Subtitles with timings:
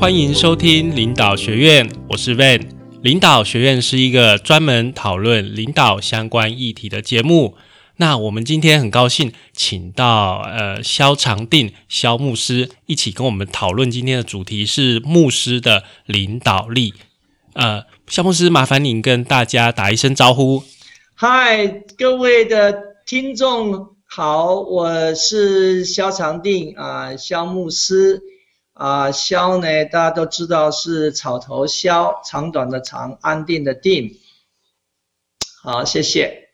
[0.00, 2.62] 欢迎收听领导学院，我是 Van。
[3.02, 7.56] 领导学院是一个专门讨论领导相关议题的节目。
[7.96, 16.94] 那我们今天很高兴请到呃肖长定肖牧师一起跟我们讨论今天的主题是牧师的领导力。
[17.54, 20.62] 呃，肖牧师，麻烦您跟大家打一声招呼。
[21.16, 21.66] 嗨，
[21.98, 22.72] 各位的
[23.04, 28.22] 听众好，我是肖长定啊，肖牧师。
[28.78, 29.84] 啊，肖呢？
[29.86, 34.20] 大家都知道是草头肖，长短的长，安定的定。
[35.64, 36.47] 好，谢谢。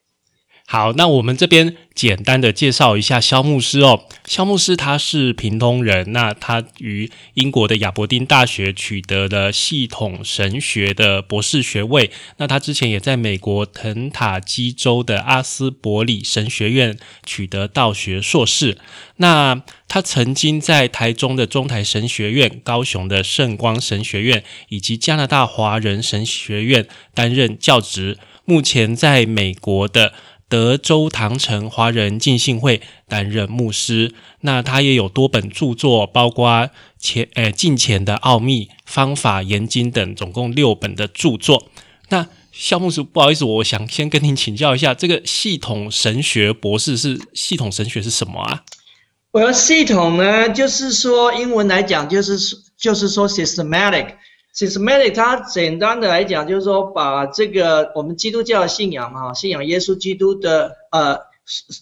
[0.67, 4.07] 好，那我们这边简单的介绍一下肖牧师哦。
[4.25, 12.11] 肖牧师他是屏东人，那他于英国的亚伯丁大学取得了系统神学的博士学位。
[12.39, 18.79] 那他之前也在美国肯塔基州的阿斯伯里神学院取得道学硕士。
[19.19, 28.19] 那他曾经在台中的中台神学院、高雄的圣光神学院以及加拿大华人神学院担任教职。
[28.47, 30.13] 目前在美国的
[30.49, 41.69] 德州唐城华人浸信会担任牧师，那他也有多本著作，包括前诶近前的奥秘、方法研经等，总共六本的著作。
[42.11, 48.63] 那肖牧师，不好意思，我想先跟您请教一下，这个系统神学博士是系统神学是什么啊？
[49.33, 52.39] 我要系统呢，就是说英文来讲，就是
[52.79, 54.15] 就是说 systematic。
[54.55, 61.19] systematic，它简单的来讲，就是说把这个我们基督教的信仰哈，信仰耶稣基督的呃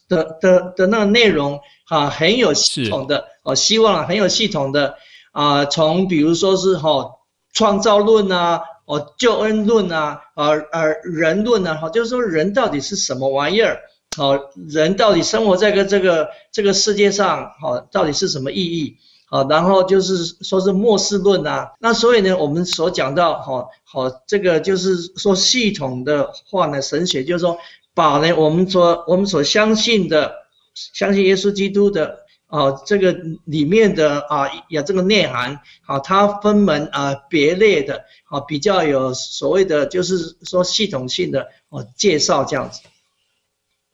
[0.08, 4.96] 的的的那个内容哈，很有系统的哦，希望很有系统的
[5.32, 7.10] 啊，从比如说是哈
[7.52, 13.80] 创造论啊，哦救恩论啊，呃呃人论啊，哈，就是说人到底是什么玩意儿，
[14.16, 18.96] 好，人到底生活在个这个这个世界上，好，到底是什么意义？
[19.32, 27.56] 啊，然后就是说是末世论啊，那所以呢，我们所讲到，哈，好，这个就是说系统的话呢，神学就是说
[27.94, 30.34] 把呢我们所我们所相信的，
[30.74, 42.82] 相信耶稣基督的，啊，这个里面的啊有这个内涵，啊，它分门啊别类的，啊，比较有所谓的就是说系统性的哦介绍这样子。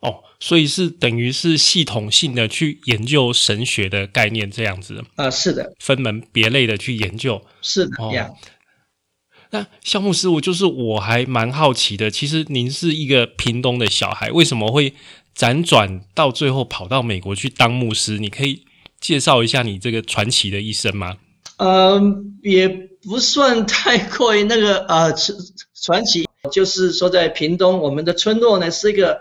[0.01, 8.01] 哦，所以是等于是系统性的去研究神学的概念这样子啊，是的，分门别类的去研究，是的。
[8.01, 8.13] 哦，
[9.51, 14.93] 那项目师，我就是我还蛮好奇的，其实您是一个屏东的小孩，为什么会
[15.35, 18.19] 辗转到最后跑到美国去当牧师？
[18.19, 18.63] 你可以
[19.01, 21.17] 介绍一下你这个传奇的一生吗？
[21.57, 22.69] 嗯，也
[23.01, 25.13] 不算太过于那个呃
[25.83, 29.19] 传奇，就是说在屏东，我们的村落呢是一个。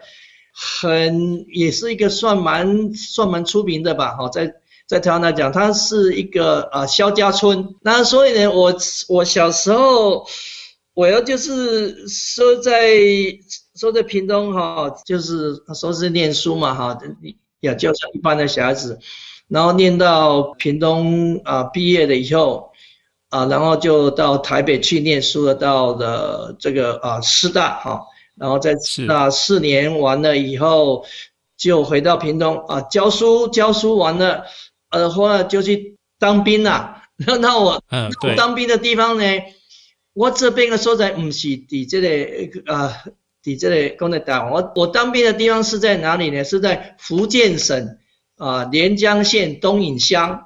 [0.60, 4.52] 很也是一个算蛮算蛮出名的吧，哈，在
[4.88, 7.76] 在台湾来讲，它是一个啊肖家村。
[7.80, 8.74] 那所以呢，我
[9.08, 10.26] 我小时候，
[10.94, 12.90] 我要就是说在
[13.76, 16.98] 说在屏东哈，就是说是念书嘛哈，
[17.60, 18.98] 也就像一般的小孩子，
[19.46, 22.72] 然后念到屏东啊毕业了以后
[23.28, 28.02] 啊，然后就到台北去念书了，到了这个啊师大哈。
[28.38, 28.74] 然后在
[29.06, 31.04] 那四年完了以后，
[31.56, 34.44] 就回到屏东啊教书，教书完了，
[34.90, 37.02] 呃后来就去当兵 了。
[37.40, 37.82] 那我
[38.36, 39.24] 当兵的地方呢，
[40.14, 42.94] 我这边的所在不是底这个呃
[43.42, 46.44] 底这个工作单位，我我当兵的地方是在哪里呢？
[46.44, 47.98] 是在福建省
[48.36, 50.44] 啊连江县东引乡。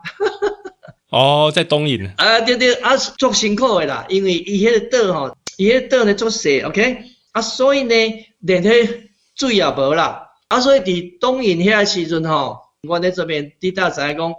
[1.10, 2.10] 哦，在东引。
[2.16, 7.11] 啊对对啊，做辛苦的啦，因为伊迄个岛吼，伊迄个岛呢做细，OK。
[7.32, 7.94] 啊，所以呢，
[8.40, 10.28] 连迄水也无啦。
[10.48, 14.34] 啊，所以伫东引遐时阵吼，我咧这边滴答知影讲，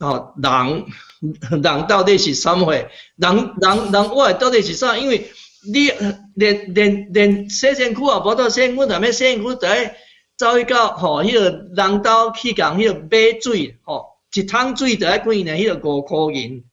[0.00, 2.72] 吼人人到底是啥物货？
[2.72, 4.98] 人人人我到底是啥？
[4.98, 5.30] 因为
[5.72, 5.92] 你
[6.34, 9.96] 连连连洗身躯也无到洗身躯，若要洗身躯，就爱
[10.36, 15.52] 走去到吼迄个人兜去共迄个买水，吼一桶水就爱几呢？
[15.52, 16.64] 迄个五箍银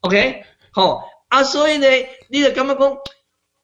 [0.00, 1.86] ，OK，吼啊，所以呢，
[2.28, 2.96] 你就感觉讲。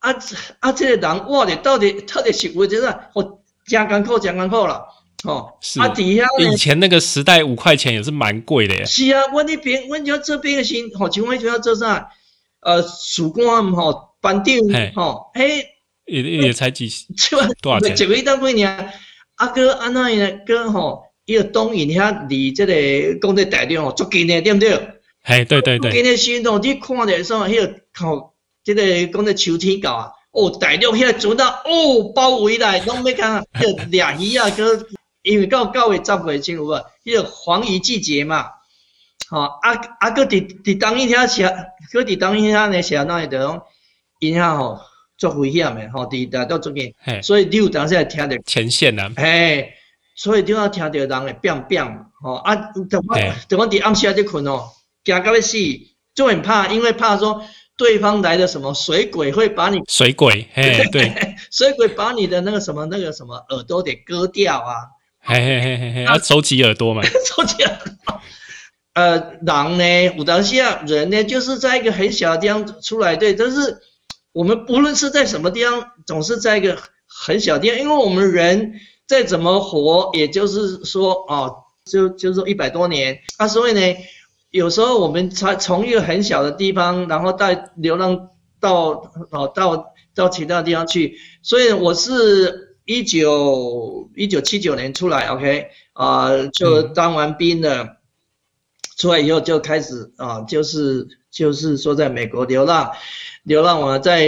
[0.06, 0.14] 啊
[0.61, 0.70] 啊！
[0.70, 3.11] 这个人哇，你到底到底是为啥？
[3.12, 4.85] 我真艰苦，真艰苦啦！
[5.25, 8.85] 哦，啊底下以前那个时代五块钱也是蛮贵的耶。
[8.85, 12.08] 是啊，我那边我家这边的先，吼，请问一下做啥？
[12.61, 14.55] 呃，曙光吼，班长
[14.94, 15.64] 吼，嘿，
[16.05, 16.88] 也也才几
[17.61, 17.97] 多少钱？
[17.97, 18.93] 一个月当几年？
[19.35, 20.38] 啊哥，安那呢？
[20.47, 24.79] 哥吼，伊个东引遐离这个工地大场吼足近的，对不对？
[25.25, 25.91] 嘿，对对对。
[25.91, 27.49] 今日时阵你看着什么？
[27.49, 28.36] 迄个吼。
[28.74, 34.86] 这个讲的秋天到啊，哦，大陆遐船啊哦，包围来，拢要看迄个掠鱼啊，个
[35.22, 38.46] 因为到九月十月进入啊，迄个黄鱼季节嘛，
[39.28, 41.48] 吼啊啊，搁伫伫当一遐写，
[41.92, 43.62] 搁伫当一遐呢写，那会着讲，
[44.18, 44.80] 因遐吼
[45.16, 46.92] 足危险诶，吼伫大都做紧，
[47.22, 49.74] 所以你有当时会听着前线啊，嘿，
[50.16, 52.54] 所以你要听着人会变变，吼啊，
[52.90, 53.16] 等我
[53.48, 54.70] 等我伫暗时啊伫困哦，
[55.04, 55.56] 惊到要死，
[56.14, 57.44] 就很怕，因为怕说
[57.76, 61.12] 对方来的什么水鬼会把你水鬼，嘿， 对，
[61.50, 64.75] 水鬼把你的那个什么那个什么耳朵给割掉啊，
[65.20, 68.20] 嘿嘿嘿嘿嘿，要收集耳朵嘛， 收集耳朵。
[68.94, 73.78] 呃，狼呢，武当下人呢，就是在一个很小的地方出来，对，但是
[74.32, 78.73] 我们不论是在什么地方，总是在一个很小地方，因为我们人
[79.06, 83.81] 再怎么活，也就是说，哦，就就是说一百多年，啊，所以呢，
[84.50, 88.28] 有时候我们才从一个很小的地方，然后带流浪
[88.60, 97.96] 到哦到到其他地方去，所以我是一九一九七九年出来，OK，啊，就当完兵了。
[98.96, 102.92] 出来以后就开始啊，就是就是说在美国流浪，
[103.42, 104.25] 流浪完再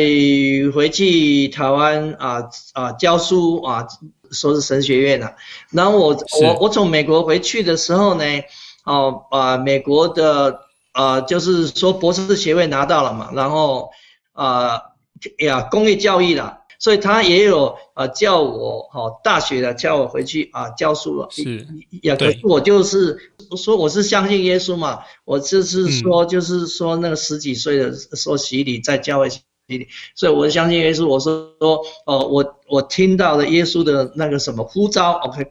[0.74, 3.86] 回去台湾啊啊教书啊，
[4.30, 5.36] 说是神学院的。
[5.70, 8.24] 然后我我我从美国回去的时候呢，
[8.88, 10.60] 哦啊美国的
[10.92, 13.90] 啊就是说博士学位拿到了嘛，然后
[14.32, 14.80] 啊
[15.38, 16.56] 呀公益教育了。
[16.80, 21.66] 所以他也有啊叫我哦大学的叫我回去啊教书了，是，
[22.02, 23.18] 也可是我就是
[23.56, 35.42] 说我是相信耶稣嘛，我就是说就是说那个十几岁的说洗礼在教会洗礼，所以我相信耶稣，我说说哦我我听到了耶稣的那个什么呼召，OK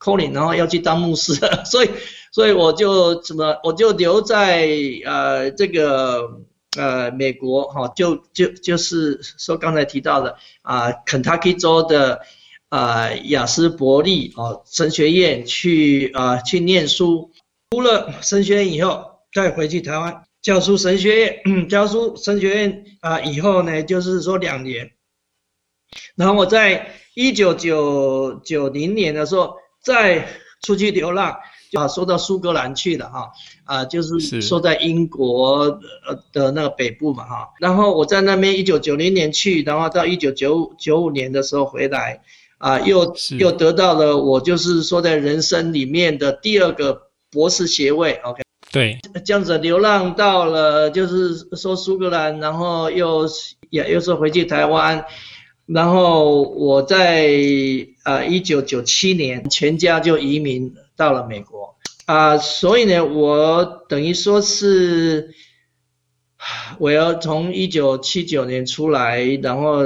[0.00, 1.90] Colin 然后要去当牧师， 所以
[2.32, 4.68] 所以我就怎么我就留在
[5.04, 6.40] 呃这个。
[6.76, 12.20] 呃，美国哈，就就就是说刚才提到的啊，肯塔基州的
[12.68, 17.32] 啊雅斯伯利哦神学院去啊去念书，
[17.70, 24.92] 读了神学院以后，再回去台湾教书神学院， 教书神学院啊以后呢，就是说两年，
[26.14, 30.28] 然后我在一九九九零年的时候再
[30.62, 31.36] 出去流浪。
[31.72, 33.30] 啊，说到苏格兰去了哈，
[33.62, 42.22] 啊，就是说在英国呃的那个北部嘛哈，然后我在那边一九九零年去，然后到一九九九五年的时候回来，
[42.58, 48.42] 啊，又又得到了我就是说在人生里面的第二个博士学位，OK，
[48.72, 53.28] 对，这样子流浪到了就是说苏格兰，然后又
[53.68, 55.04] 也又是回去台湾，
[55.72, 57.30] 然后我在
[58.02, 60.74] 啊一九九七年全家就移民。
[60.96, 65.30] 到了美国啊，所以呢，我等于说是
[66.78, 69.84] 我要从一九七九年出来，然后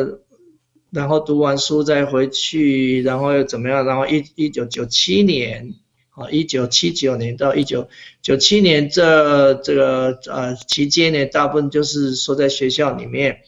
[0.91, 3.87] 然后读完书再回去，然后又怎么样？
[3.87, 5.75] 然后一一九九七年
[6.11, 7.89] 啊，一九七九年到一九
[8.21, 13.39] 九七年这这个呃期间呢，大部分就是说在学校里面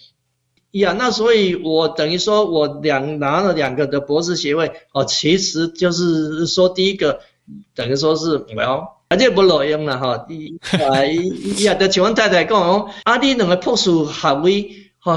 [0.73, 0.95] 呀。
[0.99, 7.21] 那所以，我等于说我两拿了两个的博士学位哦，其实就是说第一个。
[7.77, 10.27] 等于说是没有，而且不录用了哈。
[10.29, 10.59] 伊
[11.57, 14.69] 伊也得像阮太太讲讲，啊，你两个博士学位，
[14.99, 15.17] 吼，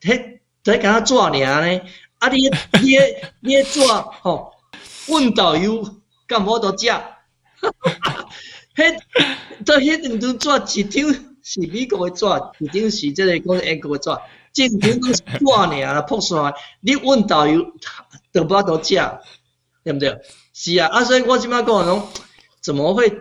[0.00, 1.42] 迄在干那做呢？
[1.44, 2.42] 啊，你
[2.80, 2.96] 你
[3.40, 3.84] 你做
[4.22, 4.52] 吼，
[5.08, 5.84] 问导游
[6.28, 7.02] 干么都食， 哈
[7.82, 8.28] 哈，
[8.76, 8.96] 迄
[9.66, 12.24] 在迄阵都做一张是美国的纸，
[12.60, 14.10] 一张是这个讲英国的纸，
[14.52, 16.34] 正常都是做尔博士，
[16.80, 17.64] 你问导游
[18.32, 19.20] 得不都价，
[19.84, 20.18] 对不对？
[20.52, 22.08] 是啊，啊，所以我今麦讲，
[22.60, 23.12] 怎么会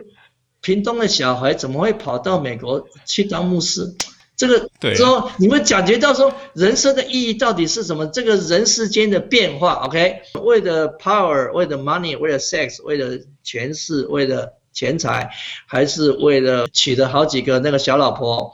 [0.61, 3.95] 屏东的小孩怎么会跑到美国去当牧师？
[4.35, 8.07] 这个说你们感觉到说人生的意义到底是什么？
[8.07, 10.21] 这个人世间的变化，OK？
[10.41, 15.29] 为了 power，为了 money，为了 sex，为了权势，为了钱财，
[15.65, 18.53] 还是为了娶了好几个那个小老婆？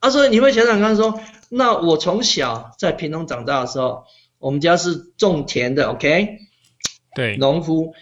[0.00, 1.18] 啊，所以你会想想看，说
[1.56, 4.04] 那我从小在屏东长大的时候，
[4.38, 6.38] 我们家是种田的，OK？
[7.14, 7.94] 对，农夫。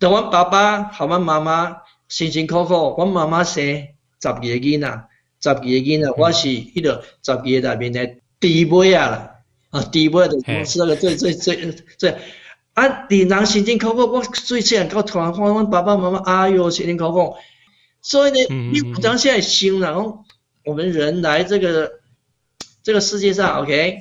[0.00, 1.76] 等阮爸爸和我妈妈
[2.08, 3.62] 辛辛苦苦，我妈妈生
[4.20, 5.08] 十二个囡仔，
[5.40, 9.34] 十二个囡仔，我是迄个十二个内面的第一尾啊啦，
[9.70, 11.56] 啊第一尾就是那个最最最
[11.96, 12.16] 最，
[12.74, 17.36] 啊，人人辛辛苦苦，我最细汉到突然看阮爸爸妈妈，哎哟辛辛苦苦，
[18.02, 18.38] 所以呢，
[18.72, 20.24] 你当现在想然后
[20.64, 21.97] 我们人来这个
[22.88, 23.98] 这个世界上，OK，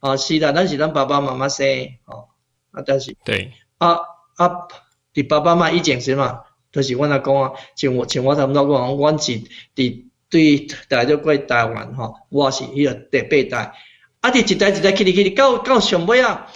[0.00, 1.66] 啊是的，但是咱爸爸妈妈生，
[2.06, 2.28] 哦，
[2.70, 3.98] 啊但是对，啊
[4.36, 4.68] 啊。
[5.12, 6.40] 你爸爸妈妈以前是嘛，
[6.72, 9.32] 就是阮阿公啊，像我像我差不多讲，阮是
[9.76, 13.74] 伫对大着过台湾吼，我是迄个第八代，
[14.22, 16.50] 啊，伫一代一代去哩去哩，到到上尾啊，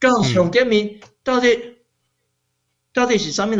[0.00, 1.76] 到上顶面，到底
[2.92, 3.58] 到底是啥物人？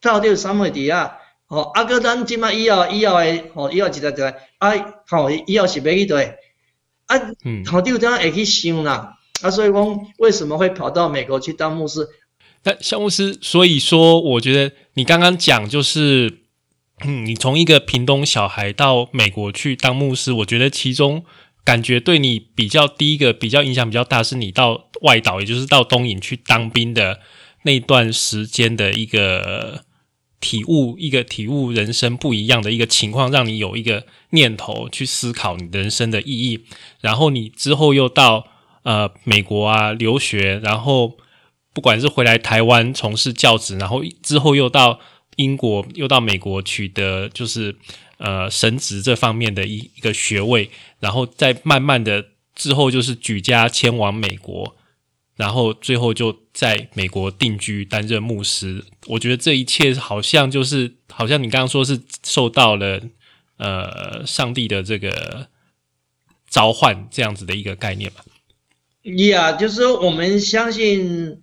[0.00, 1.18] 到底有啥物事啊？
[1.48, 4.70] 哦，啊哥咱即马以后以后诶，吼以后一代一代，啊，
[5.08, 6.36] 吼以后是要去对，
[7.12, 12.08] 啊，嗯，好，就这样会去想啦，啊，所以讲为什么会跑到美国去当牧师？
[12.64, 16.38] 那肖牧师，所以说，我觉得你刚刚讲就是，
[17.04, 21.24] 嗯，你从一个屏东小孩到美国去当牧师，我觉得其中
[21.64, 27.20] 感觉对你比较第一个比较影响比较大，是你到外岛，也就是到东引去当兵的
[27.64, 29.84] 那段时间的一个
[30.42, 36.66] 体悟，一个体悟人生不一样的一个情况，让你有一个念头去思考你人生的意义。
[37.00, 38.46] 然后你之后又到
[38.82, 41.16] 呃美国啊留学，然后。
[41.74, 45.00] 不管是回来台湾从事教职，然后之后又到
[45.36, 47.74] 英国，又到美国取得就是
[48.18, 50.68] 呃神职这方面的一一个学位，
[51.00, 54.76] 然后再慢慢的之后就是举家迁往美国，
[55.36, 58.84] 然后最后就在美国定居担任牧师。
[59.06, 63.00] 我觉得这一切好像就是好像你刚刚说是受到了
[63.56, 65.48] 呃上帝的这个
[66.48, 68.24] 召唤这样子的一个概念吧。
[69.02, 71.40] 呀，就是说我们相信。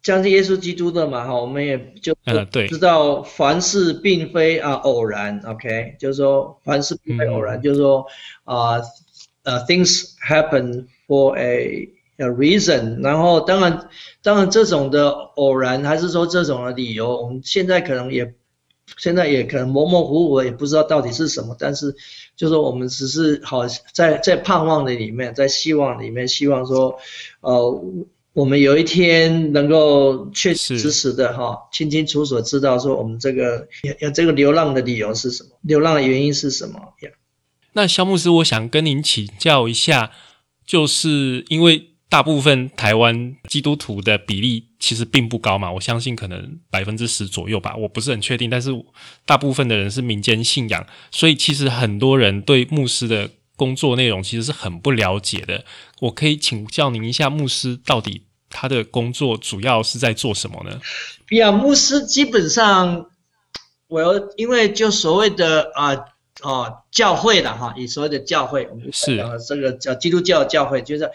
[0.00, 2.14] 相信耶稣基督的嘛，哈，我们也就
[2.50, 8.06] 对知道凡事并非啊偶然，OK，就是说凡事并非偶然，就是说
[8.44, 8.80] 啊
[9.42, 11.86] 呃，things happen for a
[12.18, 13.02] a reason。
[13.02, 13.88] 然后当然
[14.22, 18.34] 当然这种的偶然，还是说这种的理由，我们现在可能也
[18.96, 21.56] 现在也可能模模糊糊，也不知道到底是什么。
[21.58, 21.90] 但是
[22.36, 26.98] 就是说我们只是好在在盼望的里面，在希望里面，希望说
[27.40, 27.82] 呃。
[28.34, 37.10] 我们有一天能够确实实的哈，清清楚楚知道说我们这个要要这个流浪的理由是什么，流浪的原因是什么呀？
[37.72, 40.12] 那肖牧师，我想跟您请教一下，
[40.64, 48.70] 就是因为大部分台湾基督徒的比例其实并不高嘛，我相信可能百分之十左右吧，我不是很确定，但是
[49.26, 55.64] 大部分的人是民间信仰，所以其实很多人对牧师的工作内容其实是很不了解的。
[56.00, 58.24] 我可以请教您一下，牧师到底？
[58.50, 60.80] 他的工作主要是在做什么呢？
[61.32, 63.10] 呀，牧师基本上，
[63.88, 65.92] 我因为就所谓的啊
[66.40, 71.10] 啊教会的哈，以所谓的教会，我们是这个叫基督教教会，就是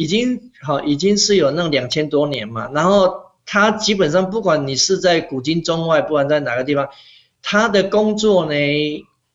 [0.00, 2.70] 已经好已经是有那两千多年嘛。
[2.72, 3.12] 然后
[3.44, 6.88] 他基本上不管你是在古今中外，不管在哪个地方，
[7.42, 8.54] 他的工作呢，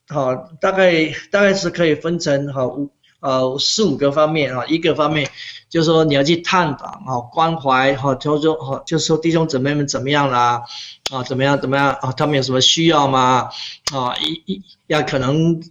[0.07, 5.29] 好大概大概是可以分成好五呃四五个方面啊，一个方面。
[5.67, 10.62] 就是说你要去探访啊，关怀哈，就说哈，就说弟兄姊妹们怎么样啦，
[11.12, 13.50] 啊，怎么样怎么样啊，他们有什么需要吗？
[13.93, 15.62] 啊，一一要可能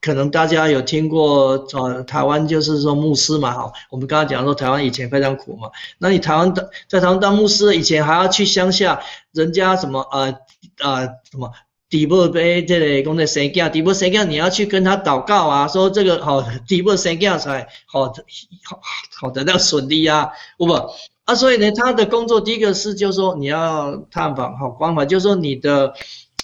[0.00, 9.00] 可能大家有听过呃，台湾就是说牧师嘛，哈，我们刚刚讲说台湾以前非常苦嘛，那你台湾当在台湾当牧师以前还要去乡下，
[9.32, 10.34] 人家什么呃
[10.80, 11.50] 呃什么。
[11.90, 18.80] 底部杯这个讲的生囝，底部生囝你要去跟他祷告啊，说这个好底部生囝才好好
[19.18, 20.28] 好得到顺利啊，
[20.58, 20.74] 不不
[21.24, 25.94] 啊，所以呢，他的工作第一个是就是说你要探访好关怀，就是说你的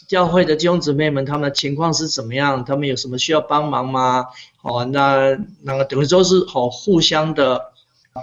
[0.08, 4.26] 教会的弟兄姊妹们他们的情况是怎么样，他们有什么需要帮忙吗？
[4.62, 7.72] 哦，那那个等于说是好互相的。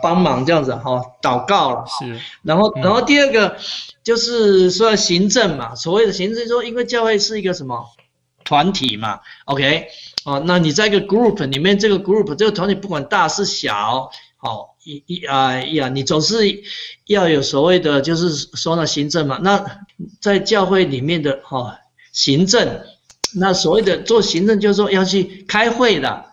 [0.01, 3.57] 帮忙这样子哈，祷告了是，然后然后第二个
[4.05, 7.89] 就是说行政嘛，所谓的行政说，因为教会是一个什么？
[8.45, 9.87] 团体嘛，OK，
[10.23, 16.37] 哦，那你在一个 group 里面，这个 group 这个团体不管大是小，好一一啊呀，你总是
[17.07, 19.63] 要有所谓的就是说呢行政嘛，那
[20.19, 21.79] 在教会里面的哈
[22.11, 22.81] 行政，
[23.35, 26.25] 那所谓的做行政就是说要去开会的。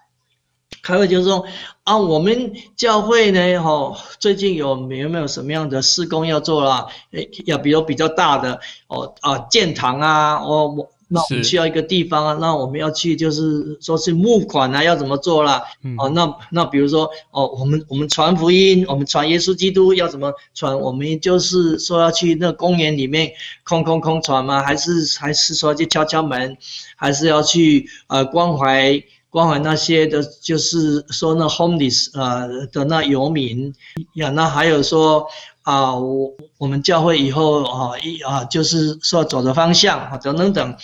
[0.82, 1.44] 开会就是说
[1.84, 6.86] 啊，我们教会呢，哈，最近有有没有什么样的施工要做啦？
[7.12, 15.62] 诶，要比如比较大的哦啊，建堂啊，哦我那我们需要一个地方啊，那我们要去就是说是募款啊，要怎么做啦？
[15.98, 20.78] 哦，那那比如说哦，我们我们传福音，我们传耶稣基督要怎么传？
[20.78, 23.32] 我们就是说要去那公园里面
[23.64, 24.62] 空空空传吗？
[24.62, 26.56] 还是还是说去敲敲门？
[26.96, 29.02] 还是要去呃关怀？
[29.30, 33.74] 关怀那些的，就是说那 homeless 呃的那游民
[34.14, 35.26] 呀，那还有说
[35.68, 40.74] 啊，我我们教会以后啊一啊，就是说走的方向啊等等等，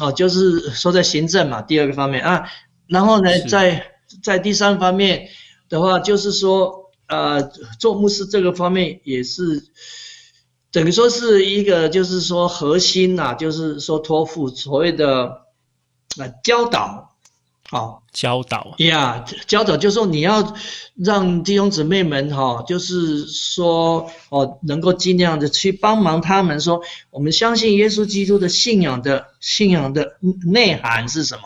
[0.00, 2.44] 啊，就是说在行政嘛，第二个方面啊，
[2.88, 3.86] 然后呢，在
[4.20, 5.28] 在第三方面
[5.68, 7.40] 的话，就是说呃，
[7.78, 9.62] 做牧师这个方面也是
[10.72, 15.44] 等于说是一个，就是说核心呐，就是说托付所谓的
[16.18, 17.11] 啊教导。
[17.72, 18.02] 好。
[18.12, 20.54] 教导呀，教导就是说你要
[20.94, 31.42] 让弟兄姊妹们哈，就是说哦，能够尽量的去帮忙他们说，我们相信耶稣基督的信仰的信仰的内涵是什么？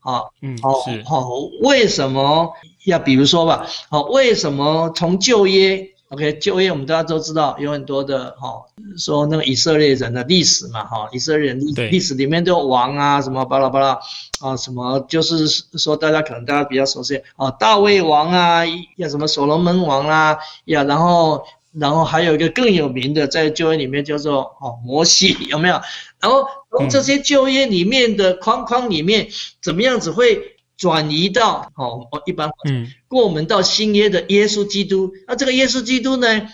[0.00, 0.72] 啊，嗯，好，
[1.04, 1.30] 好，
[1.62, 2.52] 为什么
[2.84, 3.68] 要比如说吧？
[3.88, 8.64] 好，为什么从旧约？OK，就业我们大家都知道有很多的哈，
[8.96, 13.98] 说那个以色列人的历史嘛哈，以色列人历历史里面都有王啊什么巴拉巴拉
[14.40, 15.46] 啊什么，就是
[15.76, 18.62] 说大家可能大家比较熟悉啊，大卫王啊，
[18.96, 25.80] 要什么所罗门王啦呀，然后然后还有一个更有名的在就业里面叫做哦摩西有没有？
[26.20, 29.28] 然后从这些就业里面的框框里面，
[29.62, 30.57] 怎么样子会？
[30.78, 36.48] 转移到哦哦，一般嗯，过门到新约的耶稣基督，那这个耶稣基督呢，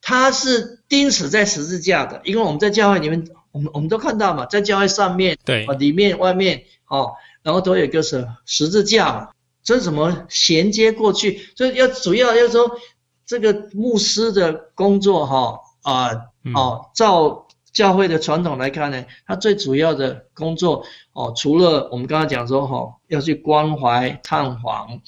[0.00, 7.12] 他是钉死在十字架的，因为我们在教会里面，我们我们都看到嘛，在教会上面对啊，里面外面哦，
[7.42, 9.28] 然后都有一个是十字架嘛，
[9.62, 11.50] 这怎么衔接过去？
[11.54, 12.78] 所以要主要要说
[13.26, 16.10] 这个牧师的工作哈啊
[16.54, 17.46] 哦，照。
[17.72, 25.00] 教会的传统来看呢，他最主要的工作哦，除了我们刚刚讲说哈，要去关怀探访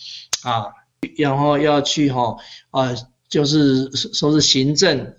[0.44, 0.72] 啊，
[1.18, 2.36] 然后要去哈
[2.70, 2.94] 啊，
[3.28, 5.14] 就是说是行政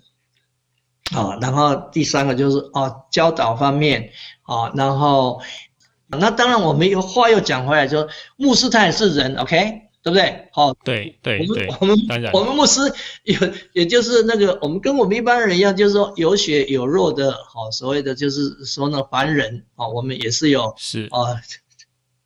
[1.14, 4.12] 啊，然后第三个就是啊教导方面
[4.44, 5.42] 啊，然后
[6.08, 8.08] 那当然我们话又讲回来，就
[8.38, 9.82] 牧师他也是人，OK。
[10.04, 10.50] 对不对？
[10.52, 12.82] 好，对对对，我们我们我们牧师
[13.24, 13.40] 有，
[13.72, 21.40] 也就是那个我们跟我们一般人一样，就是说有血有肉的，好所谓的就是说呢凡人，啊，我们也是有是啊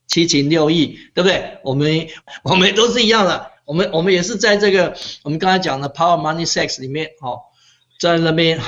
[0.07, 1.59] 七情六欲，对不对？
[1.63, 2.07] 我们
[2.43, 7.41] 我们都是一样的，我们我们也是在这个我们刚才讲的 power money sex 里面，哦，
[7.99, 8.59] 在那边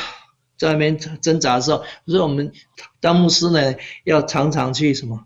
[0.55, 2.51] 在那边挣扎的时候，所以我们
[2.99, 3.73] 当牧师呢，
[4.03, 5.25] 要常常去什么？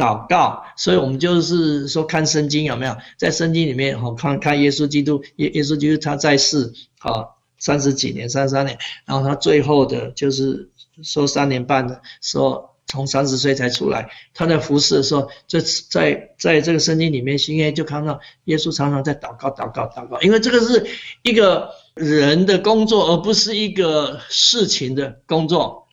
[0.00, 2.96] 祷告，所以我们就是说看圣经有没有？
[3.18, 10.70] 在圣经里面好看看耶稣基督，耶耶稣基督他在世好三十几年，三十三年，然后他最后的就是
[11.02, 20.86] 说三年半的时候，从三十岁才出来，他在服侍的时候，这在在这个圣经里面，新约就看到耶稣常常在祷告，祷告，祷告，因为这个是
[21.22, 25.88] 一个人的工作，而不是一个事情的工作，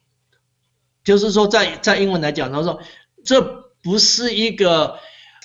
[1.04, 2.80] 就是说在在英文来讲，他说
[3.26, 3.67] 这。
[3.88, 5.00] 不是一个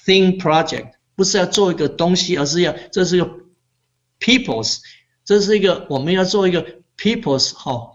[0.04, 3.30] thing project，不是要做一个东西，而是要这是一个
[4.18, 4.80] people's，
[5.24, 6.66] 这是一个我们要做一个
[6.98, 7.92] people's 哈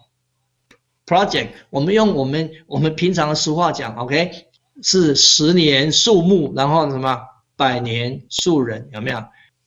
[1.05, 1.49] project。
[1.69, 4.47] 我们用我们我们平常的俗话讲，OK，
[4.81, 7.19] 是十年树木，然后什么
[7.57, 9.19] 百年树人，有没有？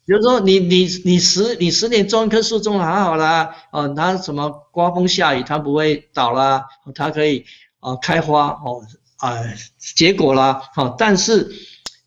[0.06, 6.64] 比如说你你你十你十年种一棵树种的好好啦，哦，它什么刮风下雨它不会倒啦，
[6.94, 7.44] 它可以
[7.80, 8.82] 啊开花哦。
[9.20, 9.42] 啊，
[9.78, 11.52] 结果啦，好，但是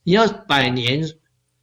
[0.03, 1.09] 你要百年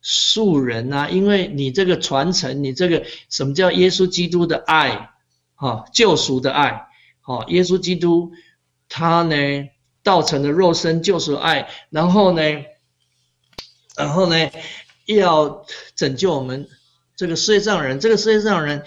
[0.00, 5.10] 树人呐，因为你这个传承，你这个什么叫耶稣基督的爱，
[5.54, 6.86] 哈，救赎的爱，
[7.20, 8.32] 好，耶稣基督
[8.88, 9.36] 他呢，
[10.02, 12.42] 道成的肉身救赎爱，然后呢，
[13.96, 14.50] 然后呢，
[15.06, 16.68] 要拯救我们
[17.16, 18.84] 这个世界上人，这个世界上人。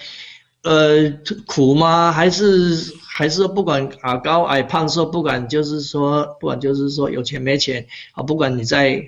[0.66, 1.12] 呃，
[1.46, 2.14] 苦吗？
[2.14, 9.04] 还是还是说不管啊高矮胖瘦，不管就是说不管就是说有钱没钱啊，不管你在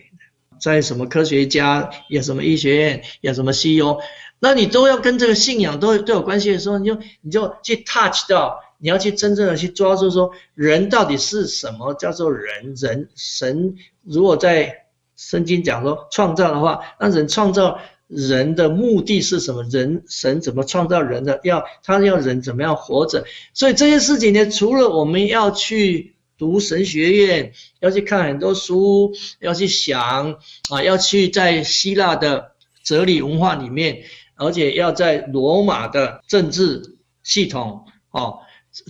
[0.60, 3.98] 在什么科学家，有什么医学院，有什么 CEO，
[4.38, 17.80] 那你都要跟这个信仰都都有关系的时候，你就你就去 touch 到，你要去真正的去抓住说人到底是什么叫做人人神，如果在圣经讲说创造的话，那人创造。
[18.08, 19.64] 人的目的是什么？
[19.64, 21.40] 人神怎么创造人的？
[21.44, 23.26] 要他要人怎么样活着？
[23.54, 30.38] 所以这些事情呢，除了我们要去读神学院，要去看很多书，要去想
[30.70, 32.52] 啊，要去在希腊的
[32.84, 34.04] 哲理文化里面，
[34.36, 38.40] 而且要在罗马的政治系统哦，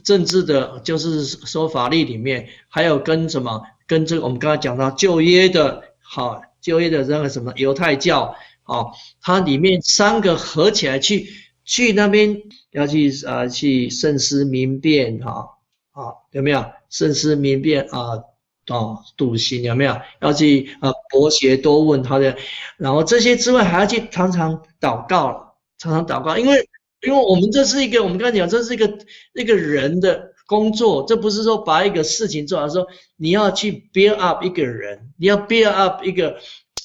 [0.04, 8.36] 政治的就是说法律里面，还有跟什么跟这个我们刚才讲到就业的，好就业的那个什么犹太教。
[8.65, 11.28] 哦，它里面三个合起来去
[11.63, 15.58] 去那边要去啊去慎思明辨哈
[15.91, 18.23] 啊有没有慎思明辨啊
[18.67, 22.36] 哦笃行有没有要去啊博学多问他的，
[22.78, 26.67] 然后这些之外还要去常常祷告了，常常祷告，因为
[27.06, 28.97] 因为我们这是一个我们刚才讲这是一个
[29.36, 36.38] 一个人的工作，这不是说把一个事情做，完说你要去 build up 一个人，你要 build up 一个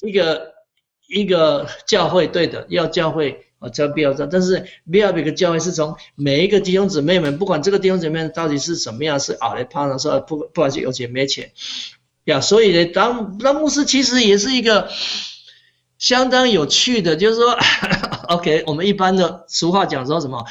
[0.05, 0.51] 一个。
[1.11, 11.51] 一个教会对的，要教会啊，叫必要教，但是必要一个教会是从每一个弟兄姊妹们，不管这个弟兄姊妹到底是什么样，是矮的胖的，说不不管是有钱没钱，
[12.23, 14.89] 呀，所以呢，当当牧师其实也是一个
[15.97, 17.57] 相当有趣的，就是说，
[18.29, 20.45] OK，我们一般的俗话讲说什么，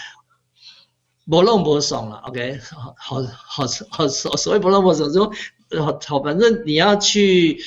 [1.29, 5.33] 不弄不爽了，OK，好好好好所所谓不弄不爽，说
[5.79, 7.59] 好，反正你要去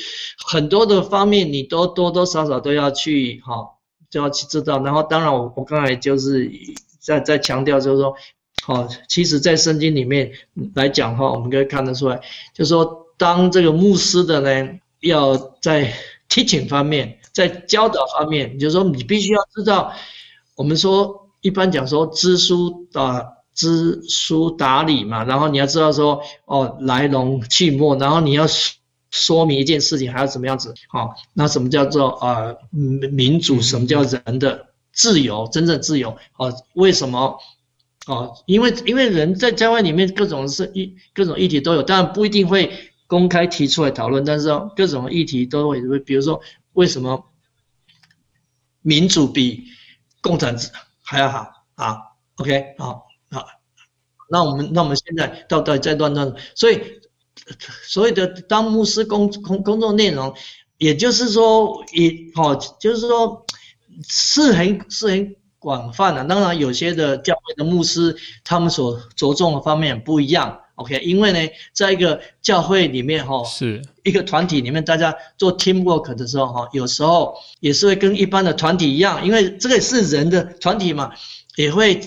[0.45, 3.69] 很多的方面，你都多多少少都要去哈。
[4.09, 6.47] 就要去知道，然后当然我我刚才就是
[6.99, 8.13] 在在强调，就是说，
[8.63, 10.31] 好，其实，在圣经里面
[10.75, 12.21] 来讲哈，我们可以看得出来，
[12.53, 15.91] 就是说，当这个牧师的呢，要在
[16.29, 19.91] teaching 方面，在教导方面，就是说，你必须要知道，
[20.55, 28.45] 我们说一般讲说知书啊，知书达理嘛，然后你要知道说，哦，来龙去脉，然后你要。
[29.15, 30.73] 说明一件事情还要怎么样子？
[30.87, 33.61] 好，那什么叫做呃民主？
[33.61, 35.47] 什么叫人的自由？
[35.51, 36.17] 真正自由？
[36.35, 37.37] 哦，为什么？
[38.07, 42.71] 哦，因为因为人在教会里面各种是议各种议题都有，当然不一定会
[43.05, 47.23] 公开提出来讨论，但是各种议题都会，比如说为什么
[48.81, 49.65] 民主比
[50.21, 50.71] 共产制
[51.03, 51.51] 还要好？
[51.75, 51.99] 啊
[52.37, 53.05] ，OK，好，好，
[54.29, 56.81] 那我们那我们现在到到在段段，所以。
[57.87, 60.33] 所谓的当牧师工工工作内容，
[60.77, 63.45] 也就是说，也哦，就是说
[64.07, 66.23] 是很是很广泛的。
[66.23, 70.57] 当然，有些的教会的牧师，他们所着重的方面不一样。
[70.75, 81.11] OK，因为呢，在一个教会里面哈，是一个团体里面，大家做 team work 的时候哈，有时候也是会跟一般的团体一样，因为这个是人的团体嘛，
[81.57, 81.99] 也会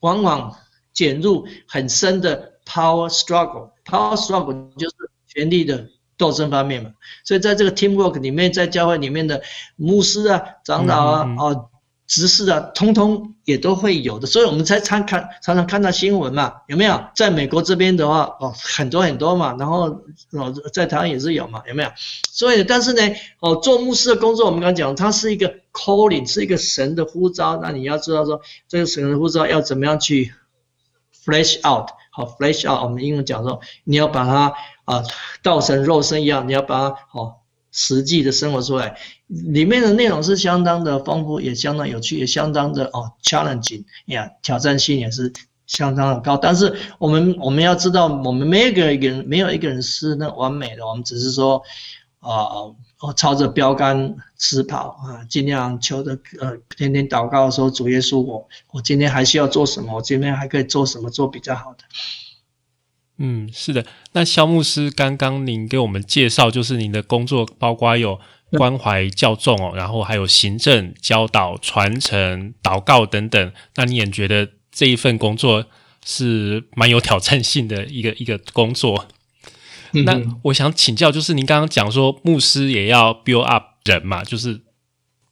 [0.00, 0.56] 往往
[0.94, 3.70] 卷入很深的 power struggle。
[3.84, 6.92] Power struggle 就是权力的斗争方面嘛，
[7.24, 9.42] 所以在这个 teamwork 里面，在教会里面的
[9.76, 11.70] 牧师啊、长老啊、哦、
[12.06, 17.02] 执事啊，通通也都会有的，所以我们才常看常常看到新闻嘛，有没有？
[17.16, 21.90] 在美国这边的话，哦，很多很多嘛，然后哦，在台湾也是有嘛，有没有？
[22.30, 23.02] 所以，但是呢，
[23.40, 30.32] 哦，做牧师的工作，我们刚刚讲，它是一个 calling，是一个神的呼召，那你要知道说，这个神的呼召要怎么样去
[31.24, 31.88] flash out。
[32.10, 34.52] 好，flash out，我们英文讲说，你要把它
[34.84, 35.02] 啊，
[35.42, 38.98] 道成肉身一样，你要把它好实际的生活出来。
[39.28, 45.32] 里面的内容是相当的丰富，也相当有趣，也相当的哦，challenging，呀，挑战性也是
[45.66, 46.36] 相当的高。
[46.36, 51.62] 但是我们我们要知道，我们没有一个人没有一个人是那完美的，我们只是说
[52.22, 52.74] 啊。
[53.02, 59.96] 我朝着标杆直跑啊，尽量求着呃，天天祷告说主耶稣，我我今天还需要做什么？
[59.96, 61.78] 我今天还可以做什么做比较好的？
[63.18, 63.84] 嗯，是的。
[64.12, 68.20] 那肖牧师刚刚您给我们介绍，就是您的工作包括有
[68.52, 73.52] 关怀教众哦，然后还有行政、教导、传承、祷告等等。
[73.74, 75.66] 那你也觉得这一份工作
[76.06, 79.08] 是蛮有挑战性的一个一个工作？
[80.04, 84.62] 那我想请教，就是您刚刚讲说牧师也要 build up 人嘛，就是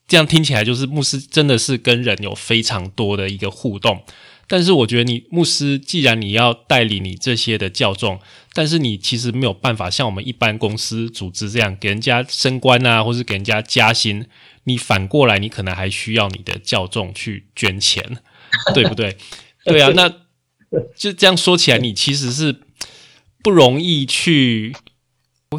[0.06, 4.02] 这样听起来，就是牧师真的是跟人有非常多的一个互动。
[4.46, 8.20] 但是我觉得你牧师既然你要带领你这些的教众，
[8.52, 14.26] 但是你其实没有办法像我们一般公司组织这样给人家升官啊，或是给人家加薪。
[14.64, 18.18] 你反过来，你可能还需要你的教众去捐钱，
[18.74, 19.16] 对不对？
[19.64, 20.08] 对啊，那
[20.96, 22.60] 就这样说起来，你其实是。
[23.42, 24.74] 不容易去，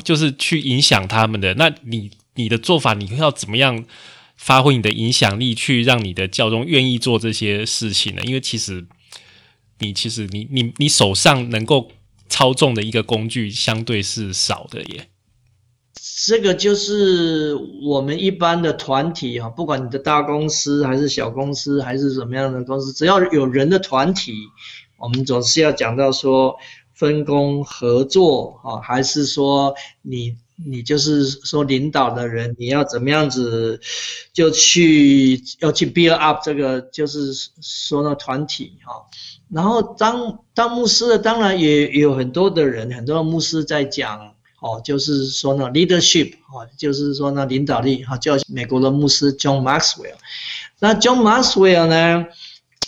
[0.04, 1.56] 就是去影响他们的。
[1.56, 3.84] 那你你的做法，你要怎么样
[4.38, 8.22] 发挥你的影响力，去让你的教宗愿意做这些事情呢？
[8.24, 8.86] 因为其实
[9.80, 11.91] 你其实你你你手上能够
[12.30, 15.08] 操纵的一个工具相对是少的耶。
[16.26, 24.34] 这个就是我们一般的团体啊，不管你的大公司还是小公司还是什么样的公司，只要有人的团体，
[24.98, 26.56] 我们总是要讲到说。
[27.02, 33.82] 分工合作啊，还是说你你就是说领导的人，你要怎么样子
[34.32, 39.04] 就去要去 build up 这个，就是说那团体哈。
[39.50, 50.18] 然后当当牧师的，当然也有很多的人，很多的牧师在讲哦，就是说那 leadership 哦，就是说那领导力哈，叫美国的牧师 John Maxwell。
[50.78, 52.28] 那 John Maxwell 呢，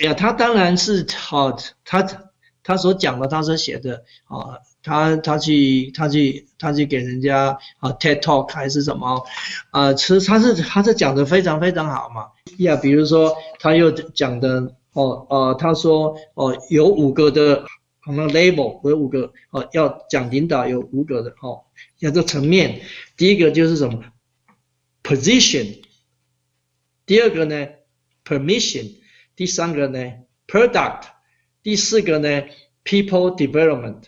[0.02, 2.30] 哎呀，他当然是好他。
[2.64, 9.26] 他所讲的，他所写的啊，他他去他去他去给人家啊 TED Talk 还是什么
[9.72, 9.94] 啊？
[9.94, 12.28] 其实他是他是讲的非常非常好嘛。
[12.60, 17.66] 呀，比如说他又讲的哦哦，他说哦有五个的
[18.06, 21.66] 什么 level，有五个哦要讲领导有五个的哦，
[22.00, 22.82] 要这层面。
[23.18, 24.04] 第一个就是什么
[25.04, 25.82] position，
[27.06, 27.68] 第二个呢
[28.24, 28.96] permission，
[29.36, 30.00] 第三个呢
[30.48, 31.13] product。
[31.64, 32.44] 第四个呢
[32.84, 34.04] ，people development，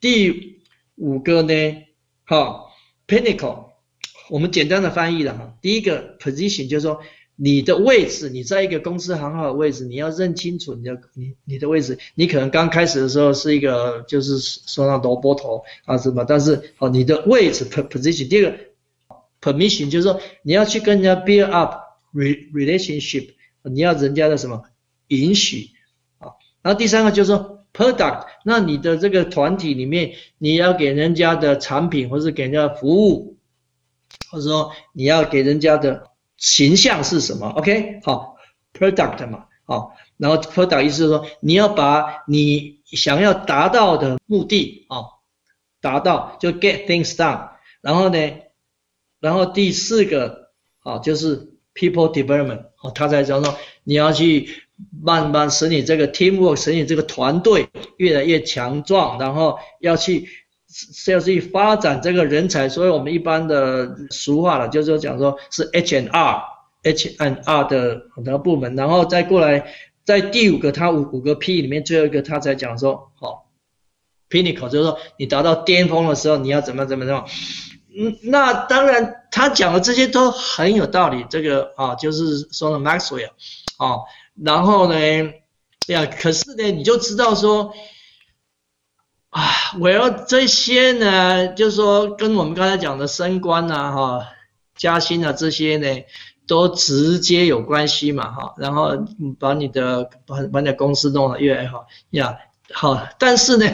[0.00, 0.62] 第
[0.94, 1.82] 五个呢，
[2.24, 2.66] 哈
[3.08, 3.70] ，pinnacle，
[4.30, 5.58] 我们简单的翻译了哈。
[5.60, 7.00] 第一个 position 就是说
[7.34, 11.98] 你的位置，你在一个公司很好的位置，你要认清楚你的你你的位置。
[12.14, 18.28] 你可能刚开始的时候是一个就是说那萝卜头啊什么，但是哦你的位置 position。
[18.28, 18.58] 第二个
[19.40, 21.80] permission 就是说你要去跟人家 build up
[22.14, 23.30] relationship，
[23.62, 24.62] 你要人家的什么
[25.08, 25.71] 允许。
[26.62, 27.58] 然后第三个就是说。
[27.74, 33.38] Product，那你的这个团体里面，你要给人家的产品，或是给人家服务，
[34.30, 38.36] 或者说你要给人家的形象是什么？OK，好
[38.78, 45.04] ，Product 嘛，好，然后 Product 意思是说你要把你想要达到的目的啊
[45.80, 47.52] 达到，就 Get things done。
[47.80, 48.32] 然后呢，
[49.18, 54.61] 然后第四个啊就是 People Development，哦，他在讲说你要去。
[55.02, 60.28] 慢慢使你这个 teamwork，使你这个团队越来越强壮，然后要去
[60.68, 69.66] 是要去发展这个人才，所以我们一般的俗话了，就是讲说是 H and R，H and R 的很多部门，然后再过来，
[70.04, 73.50] 在第五个，它五五个 P 里面最后一个，他才讲说，好
[74.30, 77.26] ，pinnacle，就是说你达到巅峰的时候，你要怎么怎么怎么，
[77.94, 83.30] 嗯，那当然他讲的这些都很有道理，这个啊，就是说的 Maxwell，
[83.76, 84.00] 啊。
[84.34, 84.96] 然后呢，
[85.88, 87.74] 呀，可是呢，你就知道说，
[89.28, 89.42] 啊，
[89.78, 94.28] 我要这些呢，就是说跟我们刚才讲的升官呐，哈，
[94.74, 95.86] 加薪啊这些呢，
[96.46, 98.92] 都直接有关系嘛，哈，然后
[99.38, 102.38] 把你的把把你的公司弄得越来越好呀，
[102.72, 103.66] 好，但是呢，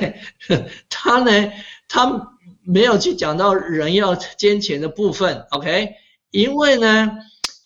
[0.91, 1.53] 他呢，
[1.89, 2.33] 他
[2.65, 5.95] 没有去讲到人要捐钱的部分，OK，
[6.33, 7.13] 因为呢，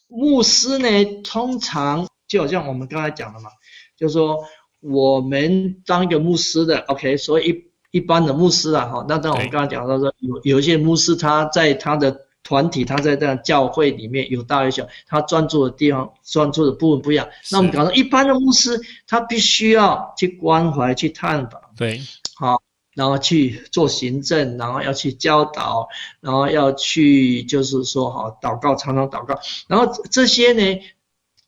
[0.08, 2.06] 牧师呢，通常。
[2.32, 3.50] 就好像我们刚才讲的嘛，
[3.94, 4.38] 就是说
[4.80, 17.28] 我们当一个牧师的，OK，所以一一般的牧师啊，哈，那当我们刚才讲到说有有一些牧师他在他的团体，他在这样教会里面有大有小，他专注的地方、专注的部分不一样。
[17.50, 22.00] 那我们讲说一般的牧师，他必须要去关怀、去探访，对，
[22.34, 22.62] 好，
[22.94, 25.86] 然后去做行政，然后要去教导，
[26.20, 30.80] 然后要去就是说哈祷告，常常祷告，然后这些呢。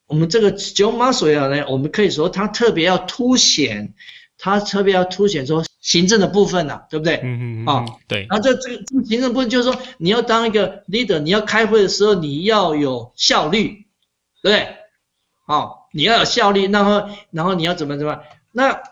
[0.07, 3.95] 我们这个九马所要呢，我们可以说它特别要凸显，
[4.37, 7.21] 它特别要凸显说行政的部分呐，对不对？
[7.23, 8.27] 嗯嗯啊，对。
[8.29, 13.87] 然后这这个行政部分就是说，你要当一个 leader，你要开会的时候你要有效率，
[14.43, 14.77] 对不对？
[15.47, 18.21] 好，你要有效率，然后然后你要怎么怎么？
[18.53, 18.83] 那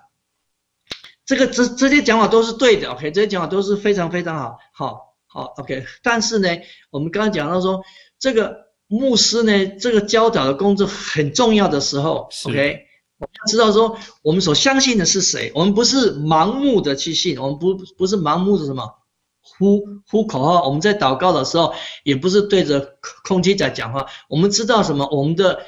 [1.26, 5.84] 这个这这些讲法都是对的，OK，这些讲法都是非常非常好，好好 OK。
[6.02, 6.48] 但是呢，
[6.90, 7.82] 我们刚刚讲到说
[8.18, 8.71] 这个。
[8.98, 12.86] 牧师呢，这个教导的工作很重要的时候，OK，
[13.18, 15.50] 我们要知道说，我们所相信的是谁？
[15.54, 18.98] 我们不是盲目的去信，我们不不是盲目的什么
[19.40, 20.68] 呼呼口号。
[20.68, 21.72] 我们在祷告的时候，
[22.04, 24.08] 也不是对着空气在讲话。
[24.28, 25.08] 我们知道什么？
[25.10, 25.62] 我们的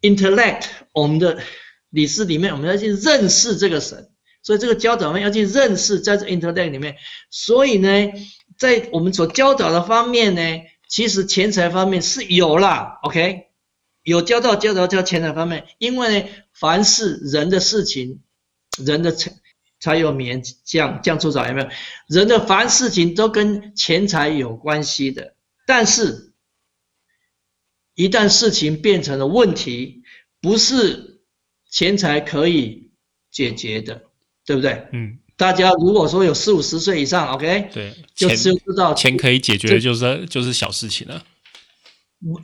[0.00, 1.38] intellect，我们的
[1.90, 4.10] 理事里面，我们要去认识这个神。
[4.44, 6.94] 所以这个教导们要去认识在这 intellect 里面。
[7.28, 7.88] 所以呢，
[8.56, 10.40] 在我们所教导的方面呢。
[10.92, 13.46] 其实钱财方面是有啦，OK，
[14.02, 18.20] 有交到交到交钱财方面，因为呢，凡是人的事情，
[18.76, 19.32] 人的才
[19.80, 21.68] 才有棉降降出早有没有？
[22.08, 25.34] 人的凡事情都跟钱财有关系的，
[25.66, 26.34] 但是，
[27.94, 30.02] 一旦事情变成了问题，
[30.42, 31.22] 不是
[31.70, 32.92] 钱财可以
[33.30, 34.10] 解决的，
[34.44, 34.88] 对不对？
[34.92, 35.20] 嗯。
[35.36, 41.24] 大家如果说有四五十岁以上，OK，对，就就知道钱可以解决，就是就是小事情了。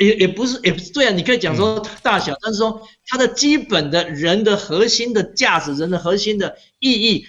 [0.01, 7.27] 也也不是，也不是对啊，你可以讲说大小，但是说它的基本的人的核心的价值，人的核心的意义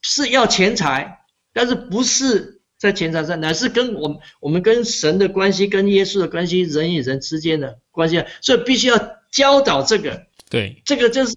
[0.00, 1.18] 是要钱财，
[1.52, 8.98] 但是不是在钱财上，乃是跟我们我们跟神的关系，跟耶稣的关系，人与人之间的关系，所以必须要
[9.30, 10.22] 教导这个。
[10.48, 11.34] 对，这个就是。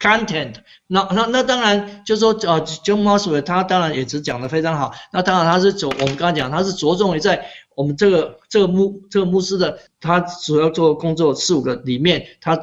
[0.00, 0.54] Content，
[0.86, 4.92] 那那那当然就是说，呃，John Maxwell 他当然也是讲的非常好。
[5.12, 12.56] 那当然他是着我们刚刚讲，他是着重于在我们这个这个牧这个牧师的他主要做工作四五个里面，他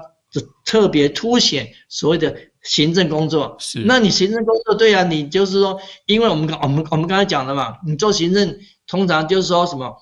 [0.64, 3.58] 特别凸显所谓的行政工作。
[3.60, 3.84] 是。
[3.86, 9.94] 那你行政工作对啊，你就是说，因为我们刚我们我们刚才讲的嘛，你做行政通常就是说什么，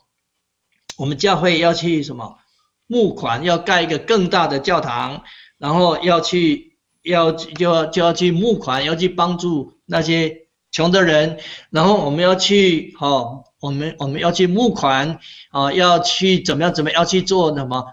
[0.98, 2.38] 我们教会要去什么
[2.86, 5.24] 募款，要盖一个更大的教堂，
[5.58, 6.73] 然后要去。
[7.04, 11.38] 要就要就要去募款，要去帮助那些穷的人，
[11.70, 15.20] 然后我们要去哈，我们我们要去募款
[15.52, 17.86] 啊，要去怎么样怎么样，要去做什么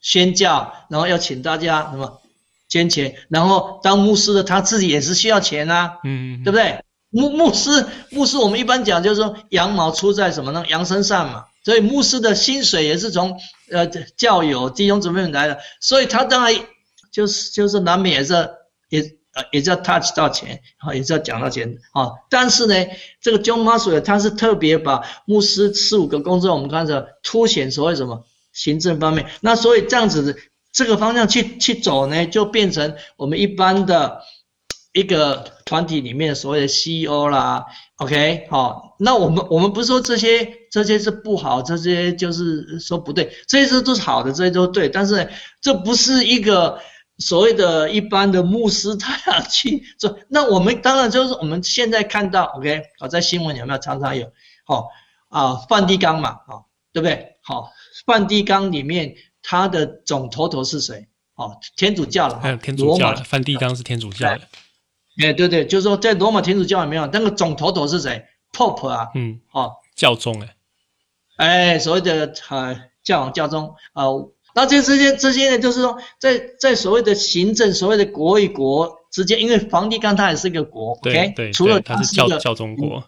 [0.00, 2.20] 宣教，然后要请大家什么
[2.68, 6.84] 捐钱，然后当牧师的他自己也是需要钱啊，嗯，对不对？
[7.10, 10.64] 牧牧师牧师，我们一般讲就是说羊毛出在什么呢？
[10.68, 11.44] 羊身上嘛。
[11.64, 16.54] 所以牧师的薪水也是从呃教友弟兄姊妹来的，所以他当然
[17.14, 18.34] 就是就是难免也是
[18.88, 19.00] 也
[19.34, 22.10] 呃也是要 touch 到钱啊，也是要讲到钱啊。
[22.28, 22.74] 但是呢，
[23.22, 29.26] 这个 John Maxwell 他是特别把牧师四五个工作，我们看着凸显所谓什么行政方面。
[29.40, 30.36] 那所以这样子的
[30.72, 34.20] 这个方向去去走呢，就变成我们一般的。
[34.96, 37.64] 一个团体里面所谓的 CEO 啦
[37.96, 45.28] ，OK，好，那我们我们不是说这些这些是不好，这些就是说不对，这些都是好的，这些都对，但是
[45.60, 46.78] 这不是一个
[47.18, 50.18] 所谓的一般的牧师他要去做。
[50.28, 54.32] 那我们当然就是我们现在看到，OK，好，在新闻有没有常常有，
[54.64, 54.88] 好
[55.28, 57.36] 啊，梵蒂冈嘛，啊，对不对？
[57.42, 57.70] 好，
[58.06, 61.08] 梵蒂冈里面他的总头头是谁？
[61.36, 64.40] 哦，天主教了，还有天主教的，梵蒂冈是天主教的。
[65.20, 70.56] 哎，对对，就是说，在罗马天主教里面，那个总头头是谁？Pope 啊，嗯，哦，教宗哎，
[71.36, 74.04] 哎，所谓的呃教皇教宗啊，
[74.54, 83.02] 那这这些这些呢，就是说，在在所谓的行政，所谓的国与国之间，因为梵蒂冈它也是一个国，OK，对，除了它是教教宗国，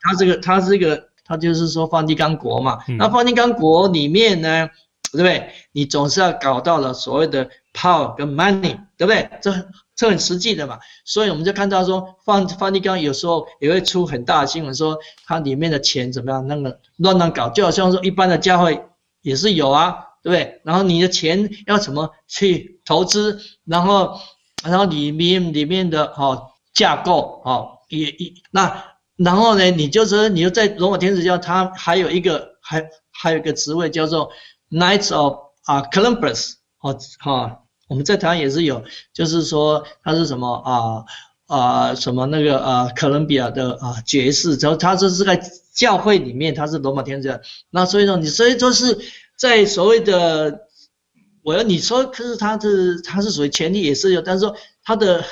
[0.00, 4.68] 它这个它是一个，它就是说梵蒂冈国嘛，那梵蒂冈国里面呢，
[5.12, 5.50] 对不对？
[5.72, 9.28] 你总是要搞到了所谓的 power 跟 money，对不对？
[9.42, 9.52] 这。
[9.96, 18.86] 这很实际的嘛，所以我们就看到说，放梵蒂冈有时候也会出很大的新闻，说它里面的钱怎么样，那个乱乱搞，就好像说一般的教会
[19.22, 20.60] 也是有啊，对不对？
[20.64, 24.18] 然后你的钱要怎么去投资，然后
[24.64, 28.84] 然后里面里面的哈架构哈也一那
[29.16, 34.30] 然后呢，你就是你就在罗马天主教，它还有一个还还有一个职位叫做
[34.70, 35.34] Knights of
[35.66, 37.60] 啊 Columbus 哦哈。
[37.86, 38.82] 我们在台湾也是有，
[39.12, 41.04] 就是说他是什么啊
[41.46, 45.38] 啊什么那个啊哥伦比亚的啊爵士，然后他这是在
[45.74, 48.98] 教会里面，他是罗马天主教，那所以说你所以说是
[49.36, 50.68] 在所谓的，
[51.42, 55.24] 我要你说，可是它是它是属于权力也是有，但是说它的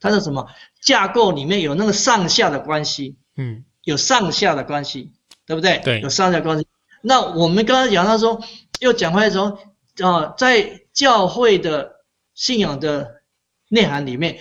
[0.00, 0.48] 它的什么
[0.82, 5.12] 架构里面有那个上下的关系，嗯，有上下的关系，
[5.46, 5.80] 对不对？
[5.84, 6.66] 对，有上下关系。
[7.02, 8.42] 那我们刚刚讲到说，
[8.80, 9.58] 又讲回来说
[10.00, 11.96] 啊，在教会的
[12.34, 13.22] 信仰的
[13.68, 14.38] 内涵里面，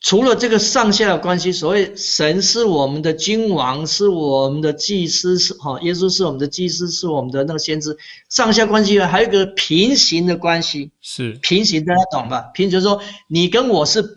[0.00, 7.96] 除了这个上下的关系，所谓神是我们的君王，是我们的祭司，是哈，耶稣是我们的祭司，是我们的那个先知，
[8.30, 12.50] 上下关系外，还有一个平行的关系，是平行，大家懂吧？
[12.54, 14.16] 平行就是说你跟我是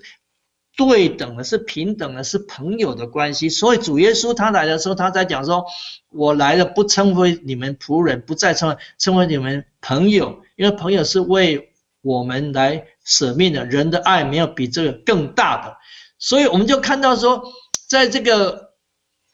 [0.78, 3.50] 对等的，是平等的，是朋友的关系。
[3.50, 5.66] 所以主耶稣他来的时候，他在讲说，
[6.10, 10.40] 我来了不称为你们仆人，不再称为称为你们朋友。
[10.56, 11.73] 因为朋友是为
[12.04, 15.78] 我们来舍命的，人的爱没有比这个更大的，
[16.20, 17.46] 所以我们就看到说，
[17.88, 18.74] 在这个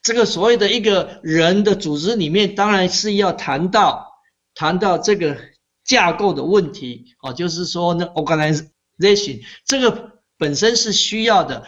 [0.03, 4.08] 这个所谓的一个人的组织里面，当然是要谈到
[4.53, 5.36] 谈到这个
[5.84, 11.63] 架构的问题哦，就是说呢，organization 这个本身是需要的，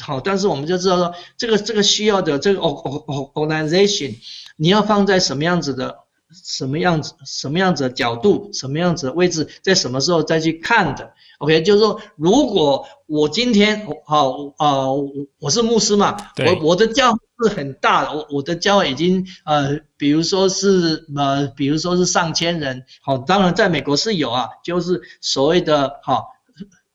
[0.00, 4.14] 好，但是我们就知道说，这个这个需要的这个 organization
[4.56, 6.07] 你要放在什么样子的？
[6.30, 14.92] 什么样子、什么样子的角度、什么样子的位置，在什么时候再去看的？OK，就是说，如果我今天好啊，
[15.38, 26.28] 我是牧师嘛，我我的教是很大的，我我的教已经呃，比如说是呃，比如说是上千人，好，当然在美国是有啊，就是所谓的好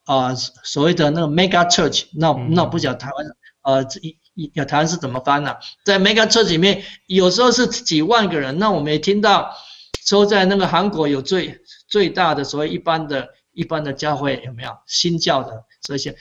[0.04, 3.26] 啊，所谓的那个 mega church，那那不讲台湾
[3.62, 4.16] 呃一。
[4.34, 5.54] 有台湾是怎么翻呢？
[5.84, 8.58] 在 mega church 里面，有时候是几万个人。
[8.58, 9.54] 那我们也听到
[10.04, 16.16] 说，在那个韩国有最最大的所谓一般的一般的教会有没有新教的这些，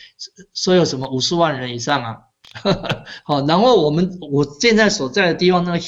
[0.54, 2.18] 说有什么五十万人以上啊？
[3.26, 5.80] 好，然后我们我现在所在的地方，那个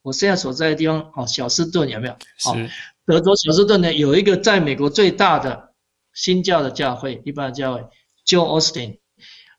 [0.00, 2.16] 我现在所在的地方，哦，小斯顿有没有？
[2.42, 2.56] 好，
[3.04, 5.74] 德州小斯顿呢有一个在美国最大的
[6.14, 7.84] 新教的教会，一般的教会
[8.26, 9.01] ，Joe Austin。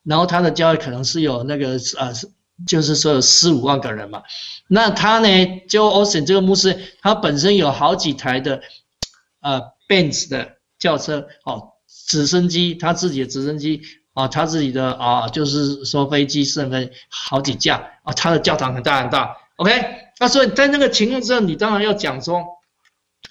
[0.03, 2.13] 然后他的教会可能是有那个呃，
[2.67, 4.23] 就是说有四五万个人嘛。
[4.67, 5.27] 那他呢，
[5.69, 8.61] 就 Austin 这个牧师，他本身有好几台的
[9.41, 11.73] 呃 Benz 的轿车哦，
[12.07, 13.81] 直升机，他自己的直升机
[14.13, 18.13] 啊，他自己的啊，就是说飞机甚至好几架啊。
[18.13, 19.71] 他的教堂很大很大，OK。
[20.19, 22.43] 那所以在那个情况之下，你当然要讲说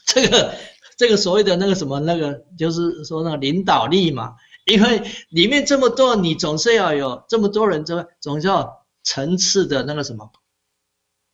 [0.07, 0.55] 这个
[0.97, 4.37] 这个所谓的那个什么那个，就是说那个领导力嘛。
[4.65, 10.31] 因为里面这么多，你总是要有这么多人，这总要层次的那个什么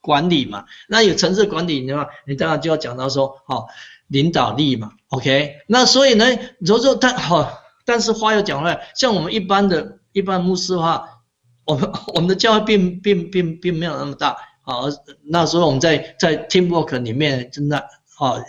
[0.01, 0.65] 管理嘛。
[0.89, 3.67] 那有层次管理的话，你当然就要讲到说，好
[4.07, 4.93] 领导力嘛。
[5.09, 6.25] OK，那所以呢，
[6.59, 11.23] 如果说但好，但是话又讲回来，像我们一般的一般牧师的话，
[11.65, 14.31] 我们 我们的教会并并并并没有那么大
[14.63, 14.85] 啊，
[15.25, 17.79] 那时候我们在在 teamwork 里面真的
[18.19, 18.43] 啊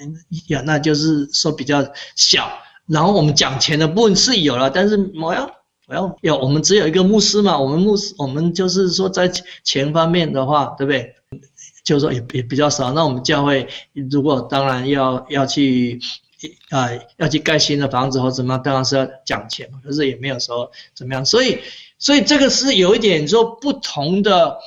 [0.48, 2.50] 呀，那就是说比较小。
[2.90, 5.50] 然后我们讲钱的部分是有了，但是我要
[5.88, 9.32] 我要要我们只有一个牧师嘛，我们牧师我们就是说在
[9.64, 11.14] 钱方面的话，对不对？
[11.84, 12.92] 就是说也也比较少。
[12.92, 13.68] 那我们教会
[14.12, 16.00] 如果当然要要去
[16.70, 19.80] 啊要去盖新的房子或怎么样，当然是要讲钱嘛。
[19.84, 21.60] 可是也没有说怎么样，所以
[22.00, 24.58] 所以这个是有一点说不同的。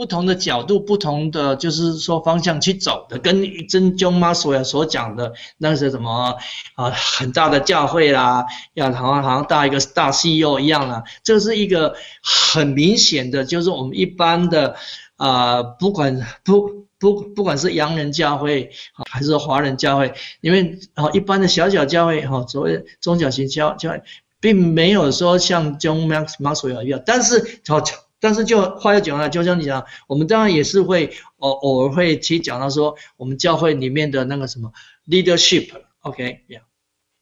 [0.00, 6.38] 不同的角度，不同的就是说方向去走的，跟真宗妈所所讲的那是什么
[6.74, 6.90] 啊？
[6.90, 11.04] 很大的教会啦，要好像好像大一个大 CEO 一样啦。
[11.22, 14.74] 这是一个很明显的，就是我们一般的
[15.16, 18.70] 啊，不管不不不管是洋人教会
[19.10, 24.02] 还是华人教会，因为啊一般的小小教会哈，所谓中小型教教会，
[24.40, 27.82] 并没有说像宗妈妈所一样，但是好。
[28.20, 34.70] 但是就话又讲了，就像你讲，我们当然也是会偶偶尔会去讲到说，我们教会里面的那个什么
[35.08, 36.40] leadership，OK，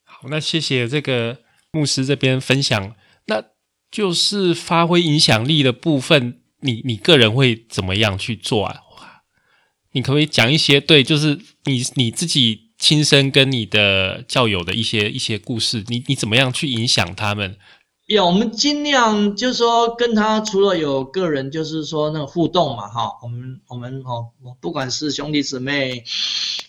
[0.04, 1.38] 好，那谢谢这个
[1.70, 2.94] 牧师这边分享，
[3.26, 3.44] 那
[3.90, 8.80] 就是发挥影响力的部分，你你个人会怎么样去做啊？
[9.92, 17.56] 你可不可以讲一些对，就是你你自己亲身跟你的教友的一些一些故事，你你怎么样去影响他们？
[18.08, 24.28] 有，我们尽量就是说跟他除了有个人，就是说那个互动嘛，哈，我们我们哦，
[24.62, 26.02] 不管是兄弟姊妹，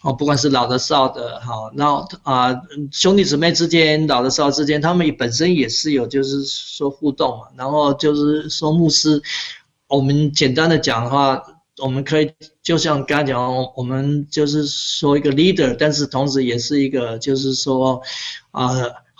[0.02, 2.54] 哦，不管是老的少的，哈，然后啊
[2.92, 9.22] 兄弟姊妹之间，老的少之间，他们本身也是有就是说互动嘛，然后就是说牧师，
[9.88, 11.42] 我们简单的讲的话，
[11.78, 12.30] 我们可以
[12.62, 18.02] 就像刚才讲，我们就是说一个 leader，但是同时也是一个就是说
[18.52, 18.68] 啊。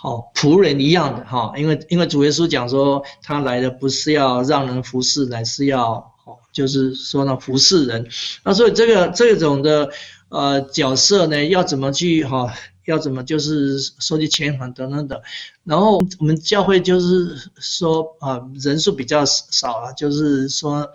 [0.02, 5.92] 好仆人一样的哈，因为因为主耶稣讲说，他来的不是要让人服侍，乃是要
[6.24, 8.08] 哦，就是说呢服侍人。
[8.42, 9.90] 那所以这个这种的
[10.30, 12.50] 呃角色呢，要怎么去哈，
[12.86, 15.20] 要怎么就是收集钱款等等等。
[15.64, 20.88] 然后我们教会就是说啊，人数比较少啊，就是说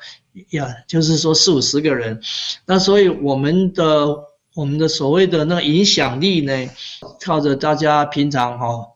[0.50, 2.20] 呀，就是说四五十个人。
[2.66, 4.18] 那所以我们的
[4.56, 6.70] 我们的所谓的那个影响力呢，
[7.22, 8.94] 靠着大家平常哈。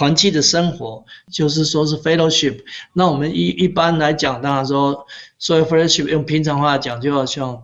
[0.00, 2.60] 团契的生活就是说是 fellowship，
[2.94, 5.06] 那我们一一般来讲，当然说
[5.38, 7.62] 所以 fellowship 用平常话讲，就好像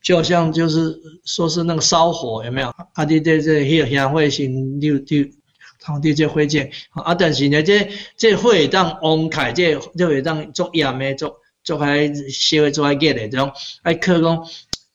[0.00, 2.68] 就好像就是说是那个烧火有没有？
[2.94, 5.26] 啊，弟这这迄个香会先六六，
[5.78, 13.52] 堂弟这会见啊，但是呢这这会当旺开，这这会当做盐的做做开烧做开热的这种，
[13.82, 14.46] 爱靠讲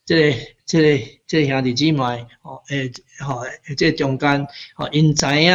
[0.03, 1.03] 这个这个。
[1.25, 3.41] 这兄弟姊妹，哦，诶，好，
[3.75, 5.49] 这中间，哦，因知影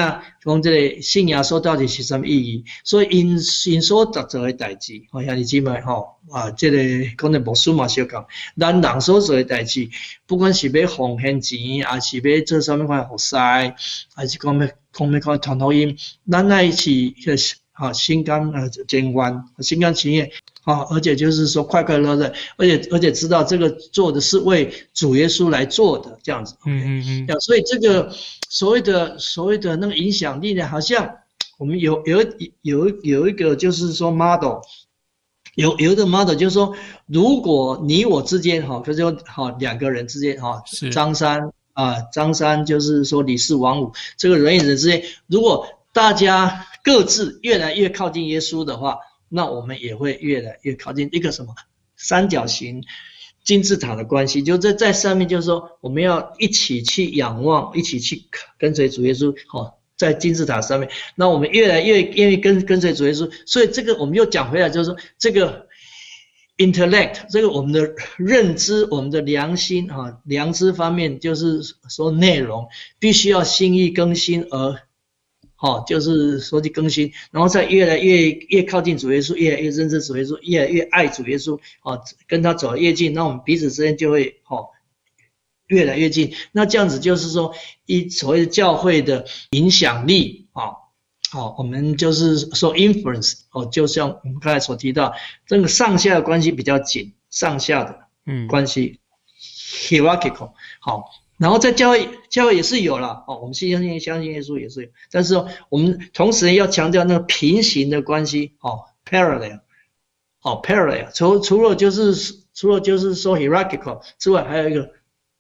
[0.45, 6.79] 讲这个信仰说到底是什么意义，所以因因所做做的代志，哦，兄弟姊妹，吼，啊，这个
[7.17, 8.27] 可能牧师嘛少讲，
[8.59, 9.89] 咱人所做的代志，
[10.27, 15.97] 不管是要奉献钱，还是要做什么款服侍，还是讲要讲要看传福音，
[16.29, 17.15] 咱那一起，
[17.71, 20.29] 啊，心甘啊，情愿，心甘情愿。
[20.69, 28.13] 啊，而且就是说快快乐乐，而且而且知道这个做的是为主耶稣来做的这样子，嗯嗯嗯，所以这个
[28.51, 31.11] 所谓的所谓的那个影响力呢，好像
[31.57, 32.23] 我们有有
[32.61, 34.59] 有有一个就是说 model，
[35.55, 36.75] 有有的 model 就是说，
[37.07, 40.63] 如果你我之间哈，就是说好两个人之间哈，
[40.93, 48.99] 张三啊，张三就是说李四王五这个人与人之间，如果大家各自越来越靠近耶稣的话。
[49.29, 51.55] 那我们也会越来越靠近一个什么
[51.97, 52.85] 三角形
[53.45, 58.25] 金字塔的关系，就在在上面，就是说我们要一起去仰望，一起去
[58.59, 60.91] 跟随主耶稣，好，在金字塔上面。
[61.15, 65.67] 那我们越来越愿意跟跟随主耶稣，所以这个我们又讲回来，就是说这个
[66.59, 72.69] intellect，这个我们的认知，我们的良心啊，良知方面，就是说内容
[72.99, 74.88] 必须要心意更新而。
[75.61, 84.69] 好，就是说去更新，然后再越来越越靠近主耶稣，越来越认识主耶稣，越来越爱主耶稣，哦，跟他走越近，那我们彼此之间就会哦
[85.67, 86.33] 越来越近。
[86.53, 87.53] 那这样子就是说，
[87.87, 90.79] 一所谓的教会的影响力啊，
[91.37, 95.13] 哦，我们就是说 influence 哦，就像我们刚才所提到，
[95.45, 99.01] 这个上下的关系比较紧，上下的嗯关系
[99.89, 101.03] hierarchical 好。
[101.39, 103.39] 然后在教会，教会也是有了哦。
[103.41, 105.37] 我们信相信相信耶稣也是有，但是
[105.69, 109.61] 我们同时要强调那个平行的关系哦，parallel，
[110.43, 111.15] 哦，parallel。
[111.15, 114.91] 除除了就是除了就是说 hierarchical 之外，还有一个，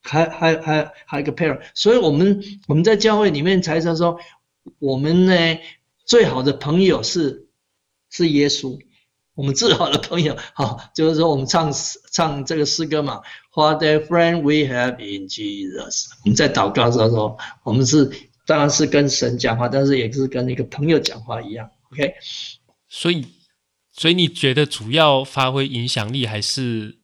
[0.00, 1.60] 还还还还有一个 parallel。
[1.74, 4.20] 所以我们我们在教会里面才是说，
[4.78, 5.58] 我们呢
[6.04, 7.48] 最好的朋友是
[8.08, 8.78] 是耶稣，
[9.38, 11.72] 我们最好的朋友，好，就是说我们唱
[12.10, 13.20] 唱这个诗歌嘛
[13.54, 16.06] ，What a friend we have in Jesus。
[16.24, 18.10] 我们在祷告的时候说，我们是
[18.44, 22.14] 当然是跟神讲话，但是也是跟一个朋友讲话一样，OK。
[22.88, 23.24] 所以，
[23.92, 26.98] 所以你觉得主要发挥影响力还是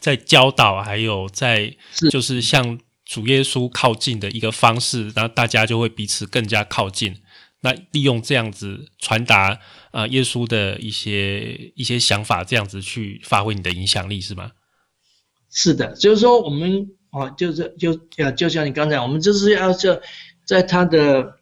[0.00, 1.74] 在教导，还有在
[2.10, 7.22] 就是向主耶稣靠近的一个方式，然后大家就会彼此更加靠近。
[7.62, 9.60] 那利用这样子传达
[9.90, 14.50] 啊耶稣的一些一些想法，这样子去发挥你的影响力是吗？
[15.50, 17.92] 是的，就是说我们哦，就是就
[18.24, 20.00] 啊，就像你刚才，我们就是要这
[20.44, 21.34] 在他的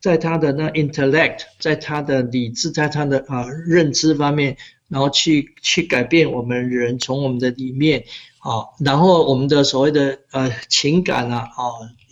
[0.00, 4.56] 在他的那 intellect，在他的理智，在他的啊认知方面，
[4.88, 8.04] 然后去去改变我们人从我们的里面
[8.38, 11.62] 啊，然后我们的所谓的呃情感啊，啊。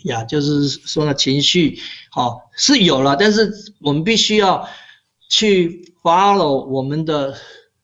[0.05, 1.79] 呀，就是说呢，情绪，
[2.11, 3.51] 好是有了，但是
[3.81, 4.69] 我们必须要
[5.29, 7.35] 去 follow 我们的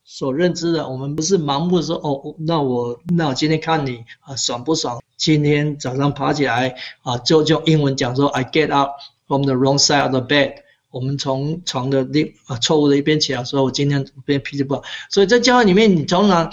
[0.04, 5.02] 所认知的，我们不是盲目的说，哦，那我那我今天看你啊爽不爽？
[5.16, 8.92] 今天早上爬起来啊，就就英文讲说，I get up
[9.26, 10.54] from the wrong side of the bed。
[10.90, 14.82] 我们从床的另啊错误的一边起来，说我今天变脾气不好。
[15.08, 16.52] 所以在教会里面，你通常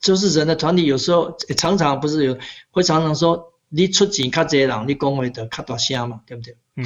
[0.00, 2.36] 就是人的团体，有时候常常不是有
[2.70, 3.48] 会常常说。
[3.72, 6.56] 你出钱较济人，你讲话就较大声嘛，对不对？
[6.74, 6.84] 嗯，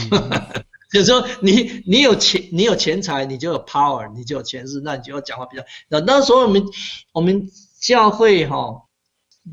[0.95, 5.65] 就是说你你有钱，你有钱财，你就有 power，你就有权势，那你就要讲话比较。
[5.89, 6.65] 那那时候我们
[7.11, 8.81] 我们教会哈，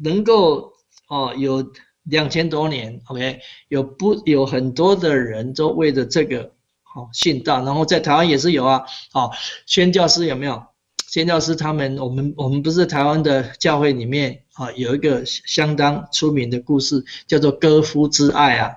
[0.03, 0.73] 能够
[1.07, 1.65] 哦有
[2.03, 3.39] 两千多年，OK，
[3.69, 6.51] 有不有很多的人都为了这个
[6.83, 9.31] 好信道，然后在台湾也是有啊，好
[9.65, 10.63] 宣教师有没有？
[11.09, 18.75] 宣教师他们，我们我们不是台湾的教会里面啊，有一个相当出名的故事，叫做歌夫之爱啊，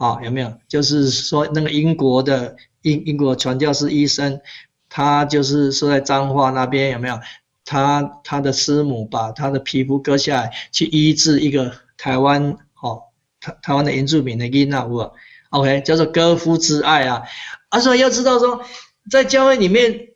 [0.00, 0.58] 啊有没有？
[0.66, 4.40] 就是说那个英国的英英国传教士医生，
[4.88, 7.20] 他就是说在彰化那边有没有？
[7.64, 13.02] 他他的师母把他的皮肤割下来去医治一个台湾哦
[13.38, 15.12] 台台湾的原住民的婴儿物
[15.50, 17.22] ，OK 叫做割夫之爱啊，
[17.68, 18.64] 啊所以要知道说
[19.10, 20.08] 在教会里面。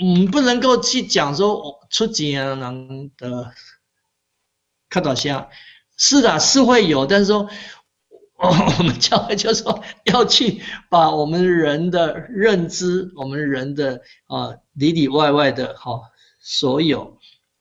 [0.00, 3.50] 嗯，不能够去讲说出钱人的
[4.88, 5.48] 看到像，
[5.96, 7.50] 是的，是会有，但是说
[8.78, 16.00] 我们教会就说要去把我们人的认知，我们人的啊里里外外的哈
[16.40, 17.18] 所有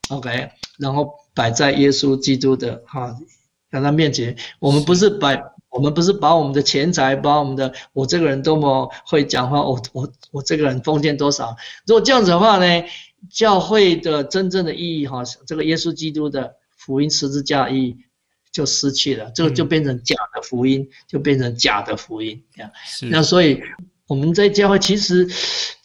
[0.10, 3.16] ，OK，然后摆在耶稣基督的哈
[3.72, 5.44] 在他面前，我们不是摆。
[5.70, 11.56] 我们不是把我们的钱财，把我们的我这个人多么会讲话，我我我这个人奉献多少？
[11.86, 12.84] 如果这样子的话呢，
[13.30, 17.98] 教会的真正的意义哈，这个耶稣基督的福音十字架意义
[18.58, 22.41] 就失去了，这个就变成假的福音，就变成假的福音。
[22.55, 22.72] 这样，
[23.12, 23.62] 那所以
[24.08, 25.30] 我们在教会其实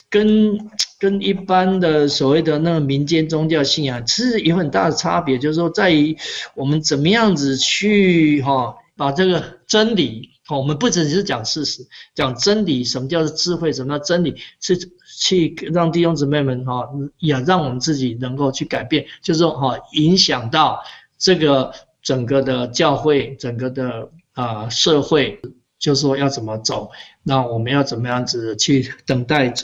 [0.08, 0.58] 跟
[0.98, 6.16] 跟一般的所谓的那个民间宗教信仰，其实有很大的差别，就是说在于
[6.54, 8.74] 我们怎么样子去哈。
[8.94, 12.84] 把这个真理，我们不只是讲事实，讲真理。
[12.84, 13.72] 什么叫做智慧？
[13.72, 14.36] 什么叫真理？
[14.60, 14.78] 是
[15.18, 16.86] 去让弟兄姊妹们哈，
[17.18, 20.78] 也让我们自己能够去改变，就是说哈，影响到
[21.18, 21.72] 这个
[22.02, 25.40] 整个的教会，整个的啊社会，
[25.78, 26.90] 就是说要怎么走，
[27.22, 29.54] 那我们要怎么样子去等待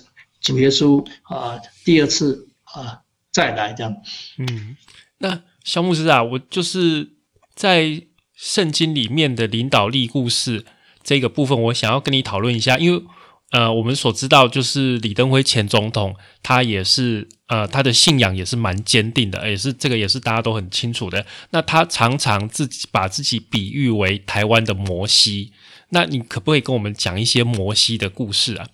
[0.41, 3.97] 主耶稣啊第二次啊再来这样。
[4.39, 4.77] 嗯，
[5.19, 7.11] 那肖牧师啊，我就是
[7.55, 8.05] 在。
[8.41, 10.65] 圣经里面的领导力故事
[11.03, 13.03] 这个部分，我想要跟你讨论一下，因为
[13.51, 21.25] 呃，我们所知道就是李登辉前总统，他也是呃，他的信仰也是蛮坚定的，也是这个也是大家都很清楚的。
[21.51, 25.53] 那他常常自己把自己比喻为台湾的摩西，
[25.89, 28.69] 那你可不可以跟我们讲一些摩西的故事啊？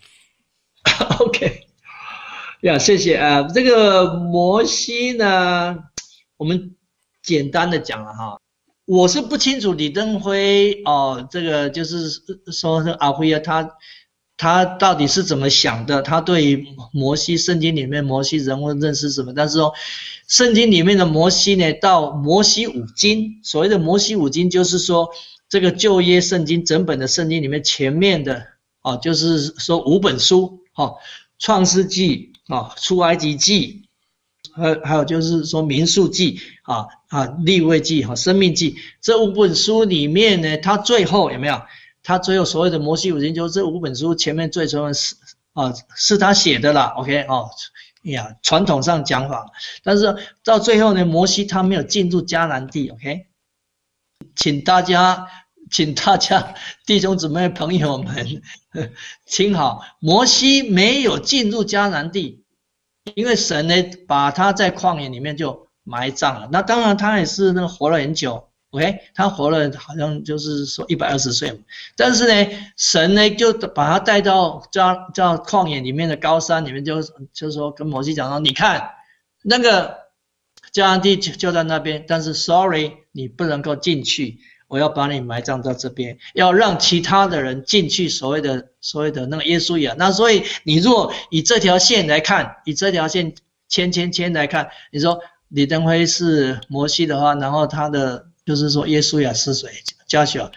[1.20, 1.60] OK，
[2.62, 3.42] 呀，谢谢啊。
[3.42, 5.78] 这个摩西呢，
[6.36, 6.74] 我们
[7.22, 8.40] 简单的讲了哈。
[8.86, 12.10] 我是不清楚李登辉哦，这个就是
[12.52, 13.62] 说阿辉啊，他
[14.36, 16.02] 他到底是怎么想的？
[16.02, 19.32] 他对于摩西圣经里面摩西人物认识什么？
[19.34, 19.72] 但是说
[20.26, 25.08] 圣经里面的摩西呢，到摩西五经，所谓的摩西五经，就是说
[25.48, 28.44] 这个旧约圣经整本的圣经里面前面的
[28.82, 30.94] 哦，就是说五本书哈，
[31.38, 33.82] 创世纪啊，出埃及记。
[34.56, 41.60] 还还有就是说《民数记》啊啊，《立位记》和《生命记》这五本书里面呢，它最后有没有？
[42.04, 45.16] 他最后所谓的摩西五经，就是这五本书前面最重要是
[45.54, 46.94] 啊，是他写的啦。
[46.98, 47.50] OK 哦，
[48.02, 49.50] 呀，传统上讲法，
[49.82, 52.90] 但是到最后呢，摩西他没有进入迦南地。
[52.90, 53.26] OK，
[54.36, 55.26] 请大家，
[55.70, 56.54] 请大家
[56.86, 58.42] 弟兄姊妹朋友们
[59.26, 62.44] 听好，摩西没有进入迦南地。
[63.16, 63.74] 因为神呢
[64.08, 66.48] 把他在旷野里面就埋葬了。
[66.50, 71.62] 那当然他也是那个活了很久，OK，他活了好像就是说一百二十岁
[71.96, 77.00] 但是呢，神呢就把他带到叫叫旷野里面的高山里面，就
[77.32, 78.90] 就说跟摩西讲说，你看
[79.42, 79.96] 那个
[80.72, 84.40] 迦南地就就在那边，但是 Sorry，你不能够进去。
[84.66, 88.08] 我要把你埋葬到这边，要让其他的人进去。
[88.08, 93.34] 所谓的所谓的那个耶稣呀，那所以你如果以这条线来看，以这条线
[93.68, 99.68] 牵牵牵来看，你说李登辉是摩西的话，然后他的就是说耶稣呀是谁？
[100.06, 100.50] 加小，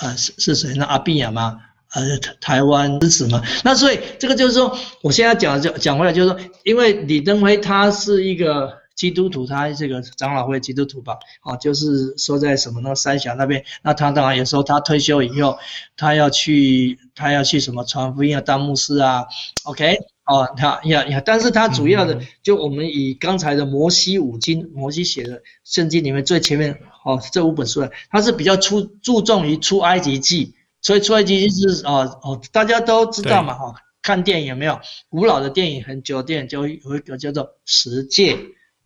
[0.00, 0.74] 呃是是谁？
[0.74, 1.60] 那阿比亚吗？
[1.92, 3.42] 呃台湾支持吗？
[3.64, 8.78] 那所以这个就是说，我现在讲讲讲回来就是说，因为李登辉他是一个。
[8.98, 15.56] 基督徒，他这个长老会基督徒吧，啊，就是说在什么那个三峡那边，那他当然有时候他退休以后，
[15.96, 19.24] 他要去，他要去什么传福音啊，当牧师啊
[19.62, 19.98] ，OK，
[20.28, 34.80] 哦，他呀呀，但是他主要的，就我们以刚才的摩西五经，摩西写的圣经里面最前面，哦，这五本书，他是比较出注重于出埃及记，所以出埃及记是哦哦，大家都知道嘛，哈，看电影有没有？
[35.08, 38.36] 古老的电影，很久电影就有一个叫做十诫。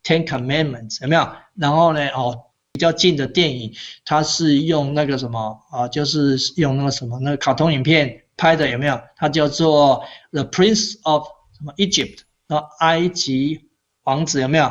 [0.05, 1.28] Ten Commandments 有没有？
[1.55, 2.09] 然后呢？
[2.09, 2.36] 哦，
[2.72, 3.72] 比较近的电影，
[4.05, 5.86] 它是用那个什么啊？
[5.86, 9.01] 就是用那个什么那个卡通影片拍的有没有？
[9.14, 12.64] 它叫做 The Prince of 什么 Egypt 啊？
[12.80, 13.68] 埃及
[14.03, 14.64] 王子有没有？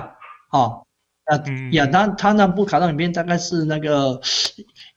[0.51, 0.85] 哦，
[1.23, 1.39] 啊
[1.71, 4.19] 呀，他他那部卡通影片大概是那个，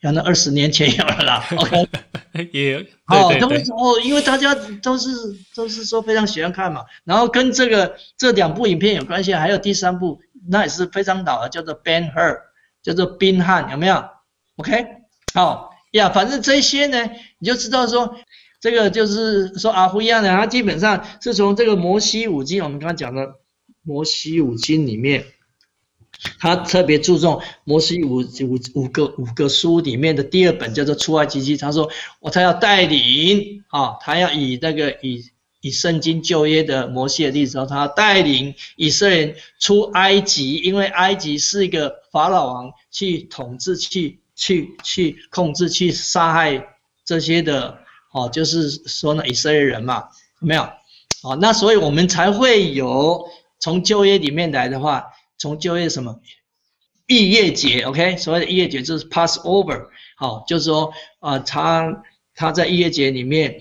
[0.01, 1.47] 有那二十年前有了啦。
[1.57, 1.89] OK，
[2.51, 4.53] 也哦，都哦，因为大家
[4.83, 5.09] 都是
[5.55, 6.85] 都是说非常喜欢看嘛。
[7.05, 10.21] 然后跟这个这两部影片有关系，还有第三部。
[10.49, 12.39] 那也是非常老的，叫做 Ben Hur，
[12.83, 14.05] 叫做宾汉，有没有
[14.57, 14.85] ？OK，
[15.33, 17.09] 好呀，反正这些呢，
[17.39, 18.17] 你就知道说，
[18.65, 23.35] 这个就是说阿胡一样的，他基本上是从这个摩西五经，我们刚刚讲的
[23.83, 25.27] 摩西五经里面，
[26.39, 31.91] 他特别注重摩西五五五个五个书里面的第二本叫做出埃及记，他说
[32.21, 35.23] 我他要带领啊，他要以那个以。
[35.61, 46.67] 以圣经旧约的摩西的例子，他带领以色列人出埃及，因为埃及是一个法老王去统治、去、去、去控制、去杀害
[47.03, 47.79] 这些的，
[48.15, 50.05] 哦，就是说呢，以色列人嘛，
[50.41, 50.63] 有没有？
[51.23, 55.05] 哦，那所以我们才会有从旧约里面来的话，
[55.37, 56.21] 从旧约什么
[57.07, 58.17] 逾越节，OK？
[58.17, 62.03] 所谓的逾越节就是 Passover，好，就是说啊，他
[62.35, 63.61] 他在逾越节里面。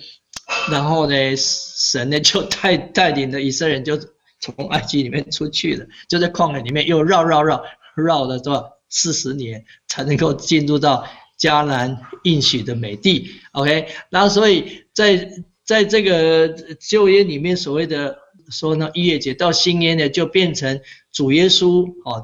[0.69, 3.97] 然后呢，神呢就带带领的以色列人就
[4.39, 7.63] 从埃及里面出去了，就在旷野里面又绕绕绕
[7.95, 11.07] 绕了多少四十年，才能够进入到
[11.43, 13.31] 迦南应许的美地。
[13.51, 15.29] OK，然后所以在
[15.65, 16.47] 在这个
[16.79, 18.17] 旧约里面所谓的
[18.49, 20.79] 说呢，逾越节到新约呢就变成
[21.11, 22.23] 主耶稣哦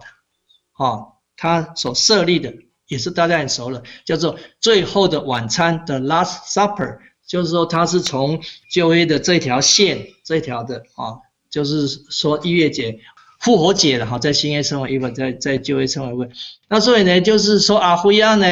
[0.78, 2.54] 哦他所设立的，
[2.88, 7.00] 也是大家很熟了，叫做最后的晚餐的 Last Supper。
[7.28, 8.42] 就是说，他是从
[8.72, 13.00] 旧约的这条线，这条的啊，就是说一月节、
[13.40, 16.32] 复活节了哈，在新约称为一本，在在旧约称为问。
[16.68, 18.46] 那所以呢，就是说阿辉亚呢，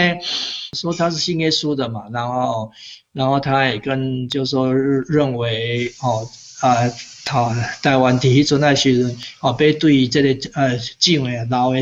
[0.74, 2.72] 说他是信耶稣的嘛，然后，
[3.13, 6.28] 然后他也跟就说认为哦
[6.61, 6.89] 啊，
[7.26, 11.82] 他台湾第一尊在时阵哦，被对于这个呃敬畏老的，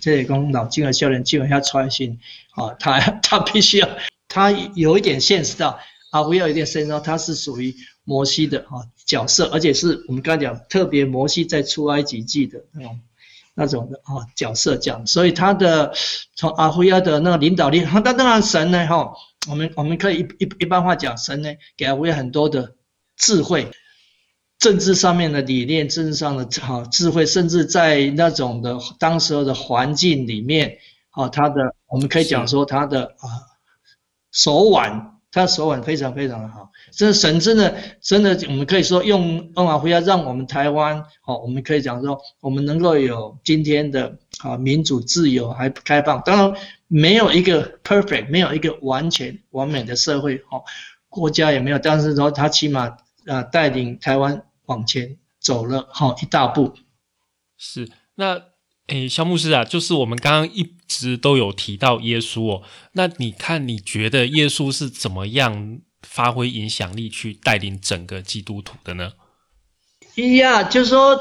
[0.00, 2.18] 这个讲老敬的少年敬畏下传心
[2.52, 3.88] 啊，他他必须要，
[4.28, 5.78] 他有一点现实到。
[6.10, 13.00] 啊，不要有点深奥，他是属于摩西的啊角色，而且是我们刚才讲特别摩西在出埃及记的那种
[13.54, 15.92] 那种的啊角色讲，所以他的
[16.34, 19.12] 从阿胡亚的那个领导力，那 当然神呢哈，
[19.48, 22.74] 我们我们可以一一一般话讲，神呢给阿胡亚很多的
[23.16, 23.70] 智慧，
[24.58, 30.78] 政治上面的理念，政治上的啊智慧，甚至在那种的当时候的环境里面
[31.10, 33.28] 啊，他的我们可以讲说他的啊
[34.32, 35.13] 手腕。
[35.34, 46.22] 他手腕非常非常的好，这神真的真的，我们可以说用恩瓦辉亚让我们台湾，好，我们可以讲说，我们能够有今天的啊民主自由还开放。
[46.24, 50.64] 当然没有一个 perfect，没有一个完全完美的社会，好，
[51.08, 56.72] 国家也没有，但是说他起码啊带领台湾往前走了好一大步。
[57.58, 58.40] 是那。
[58.88, 62.62] 诶，肖牧师啊，就是我们刚刚一直都有提到耶稣哦。
[62.92, 69.12] 那你看，你觉得耶稣是怎么样发挥影响力去带领整个基督徒的呢？
[70.14, 71.18] 一呀，就是说，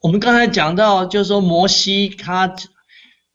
[0.00, 2.54] 我们刚才讲到，就是说摩西他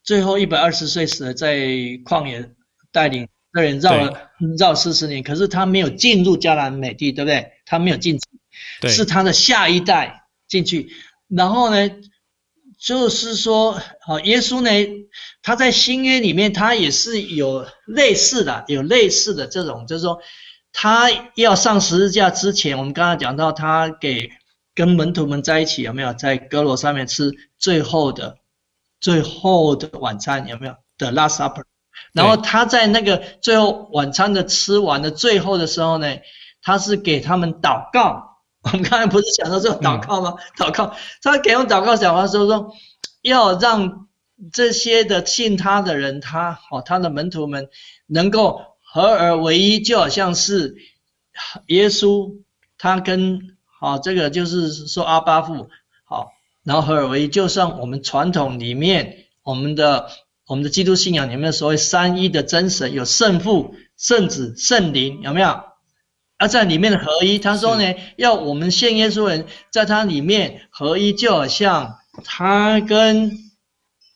[0.03, 1.57] 最后一百二十岁死了，在
[2.05, 2.51] 旷野
[2.91, 7.51] 带领那人绕了绕四十年，可是他没有进入迦南美地，对不对？
[7.65, 8.19] 他没有进，
[8.87, 10.15] 是他的下一代。
[10.49, 10.89] 进去，
[11.27, 11.91] 然后呢，
[12.79, 14.69] 就是说，好，耶稣呢，
[15.41, 20.19] 他在新约里面，他也是有类似的，有类似的这种，就是说，
[20.71, 24.31] 他要上十字架之前，我们刚刚讲到，他给
[24.73, 28.37] 跟门徒们在一起，有没有在阁楼上面吃最后的、
[29.01, 30.47] 最后的晚餐？
[30.47, 31.63] 有没有的 Last Supper？
[32.13, 36.15] 然后他在那个最后晚餐的吃完的最后的时候呢，
[36.61, 38.28] 他是给他们祷告。
[38.63, 40.35] 我们刚才不是讲到这个祷告吗？
[40.57, 42.73] 祷告，他给我们祷告讲话说说，
[43.21, 44.07] 要让
[44.51, 47.69] 这些的信他的人，他哦，他的门徒们
[48.07, 50.75] 能够合而为一，就好像是
[51.67, 52.37] 耶稣
[52.77, 55.69] 他跟好这个就是说阿巴父
[56.03, 56.31] 好，
[56.63, 60.09] 然后合而为一，就像我们传统里面我们的。
[60.49, 65.61] 我们的基督信仰里面所谓三一的真神，有圣父、圣子、圣灵，有没有？
[66.39, 73.37] 而在里面的合一，他说呢，要我们信耶稣人，在他里面合一，就好像他跟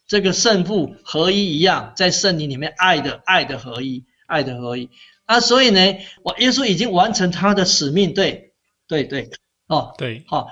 [0.07, 4.89] 这个圣父合一一样，在圣灵里面爱的爱的合一，爱的合一。
[5.25, 5.79] 啊，所以呢，
[6.23, 8.53] 我耶稣已经完成他的使命，对，
[8.87, 9.29] 对对，
[9.67, 10.47] 哦，对，好，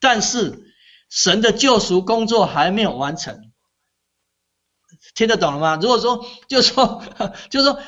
[0.00, 0.72] 但是
[1.08, 3.52] 神的救赎工作还没有完成。
[5.14, 5.78] 听得懂了吗？
[5.80, 7.02] 如果说， 就说，
[7.50, 7.78] 就说，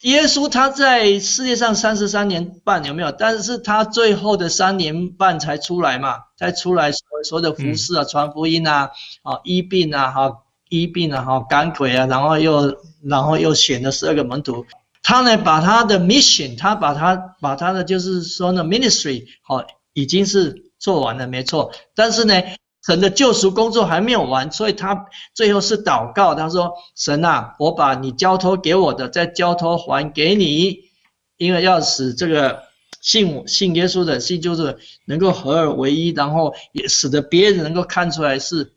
[0.00, 3.12] 耶稣他在世界上三十三年半有没有？
[3.12, 8.92] 但是他最后的三年半才出来嘛，才出来所所有的服饰啊，传福音啊，
[9.22, 10.38] 啊医病啊，哈
[10.70, 14.64] 医病啊，哈赶鬼啊，然后又然后又选了十二个门徒，
[15.02, 22.42] 他呢把他的 mission，他把他把他的就是说呢 ministry，好已经是做完了，没错，但是呢。
[22.90, 30.90] 神的救赎工作还没有完，所以他最后是祷告，他说：“神啊，我把你交托给我的，再交托还给你，
[31.36, 32.64] 因为要使这个
[33.00, 38.72] 信信耶稣的信就是能够合二为一，然后也使得别人能够看出来是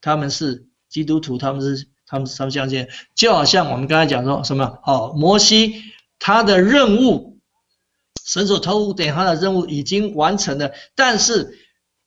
[0.00, 5.74] 他们是基督徒，他们是他们他们相信，就好像我们刚才讲说什么哦，摩西
[6.18, 7.36] 他的任务，
[8.24, 11.58] 神所托付给他的任务已经完成了，但是。”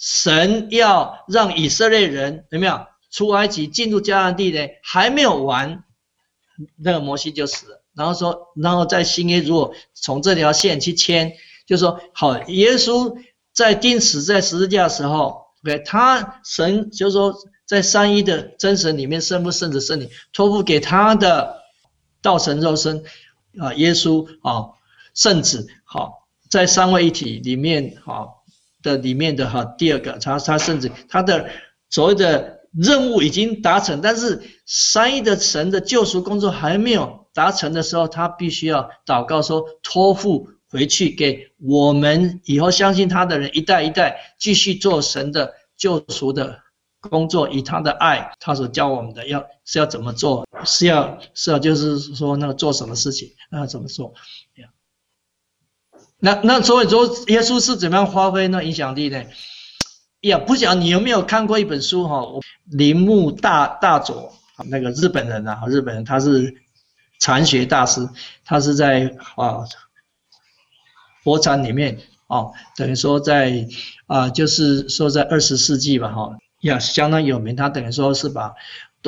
[0.06, 4.68] 神要让以色列人有没有出埃及进入迦南地呢？
[4.84, 5.86] 还没有完，
[6.78, 7.82] 那个摩西就死了。
[7.96, 11.32] 然后说，然后在新约如果从这条线去牵，
[11.66, 13.16] 就说好，耶稣
[13.54, 17.34] 在钉死在十字架的时候，OK，他神就是说
[17.66, 21.62] 在三一的真神里面，圣父、圣子、圣灵托付给他的
[22.22, 23.06] 道成肉身
[23.58, 24.76] 啊，耶稣啊，
[25.14, 28.43] 圣子好，在三位一体里面好。
[28.84, 31.50] 的里面的哈，第二个，他他甚至他的
[31.90, 46.60] 所谓的任务已经达成，但是三一的神的救赎工作还没有达成的时候，他必须要祷告说托付回去给我们以后相信他的人一代一代继续做神的救赎的
[47.00, 54.14] 工作，以他的爱，他所教我们的要是要怎么做，是要是要就是说那个做什么事情，那怎么做？
[56.26, 59.22] 那那所以说，耶稣是怎么样发挥那影响力呢？
[60.22, 62.24] 呀，不讲你有没有看过一本书哈？
[62.72, 64.32] 铃木大大佐，
[64.70, 66.56] 那个日本人啊，日本人他是
[67.20, 68.08] 禅学大师，
[68.46, 69.66] 他是在啊
[71.26, 73.68] 佛禅里面哦，等于说在
[74.08, 77.54] 啊，就是说在二十世纪吧哈，呀相当有名。
[77.54, 78.54] 他等于说是把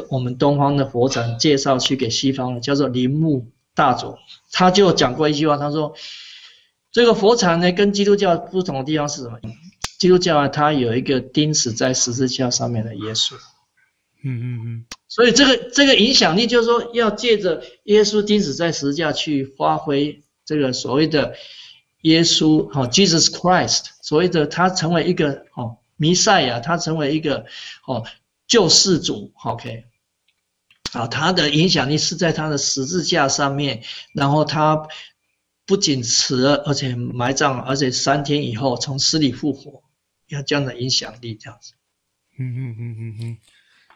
[0.09, 4.19] 我们东方的佛禅介绍去给西方的，叫做铃木大佐，
[4.51, 5.95] 他就讲过一句话，他说。
[6.95, 9.37] 这个佛禅呢，跟基督教不同的地方是什么？
[9.99, 13.35] 基督教啊，它有一个钉死在十字架上面的耶稣。
[14.23, 14.85] 嗯嗯嗯。
[15.09, 21.35] 所以这个这个影响力，就是说要借着耶稣钉死在十字架去发挥这个所谓的
[22.03, 27.45] 耶稣哈，Jesus Christ，所谓的他成为一个哦弥赛亚，他成为一个
[27.85, 28.05] 哦
[28.47, 29.33] 救世主。
[29.43, 29.83] OK，
[30.93, 33.83] 啊，他的影响力是在他的十字架上面，
[34.13, 34.87] 然后他。
[35.65, 39.81] 不仅死了，而且埋葬了，而且三天以后从死里复活，
[40.27, 41.73] 要这样的影响力，这样子。
[42.37, 43.37] 嗯嗯嗯嗯嗯。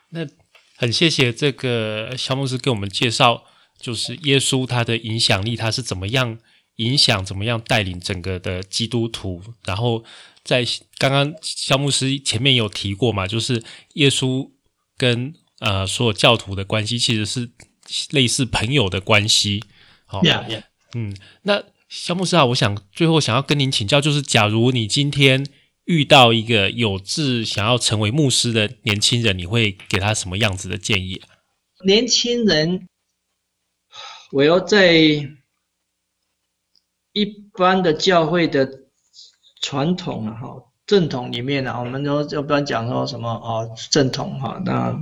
[0.09, 0.27] 那
[0.75, 3.43] 很谢谢这个肖牧师给我们介绍，
[3.79, 6.39] 就是耶稣他的影响力，他是怎么样
[6.77, 9.43] 影响，怎么样带领整个的基督徒。
[9.65, 10.03] 然后
[10.43, 10.65] 在
[10.97, 13.63] 刚刚肖牧师前面有提过嘛，就是
[13.93, 14.49] 耶稣
[14.97, 17.51] 跟呃所有教徒的关系其实是
[18.09, 19.63] 类似朋友的关系。
[20.05, 20.23] 好。
[20.23, 20.63] Yeah.
[20.95, 25.45] 嗯，那肖牧师啊，我想最后想要跟您请教，就是假如你今天
[25.85, 31.21] 遇到一个有志想要成为牧师的年轻人，你会给他什么样子的建议？
[31.85, 32.87] 年轻人，
[34.31, 34.93] 我要在
[37.13, 38.69] 一般的教会的
[39.61, 40.47] 传统啊，哈
[40.85, 44.99] 正统里面呢，我们都就不要讲说什么哦正统哈，那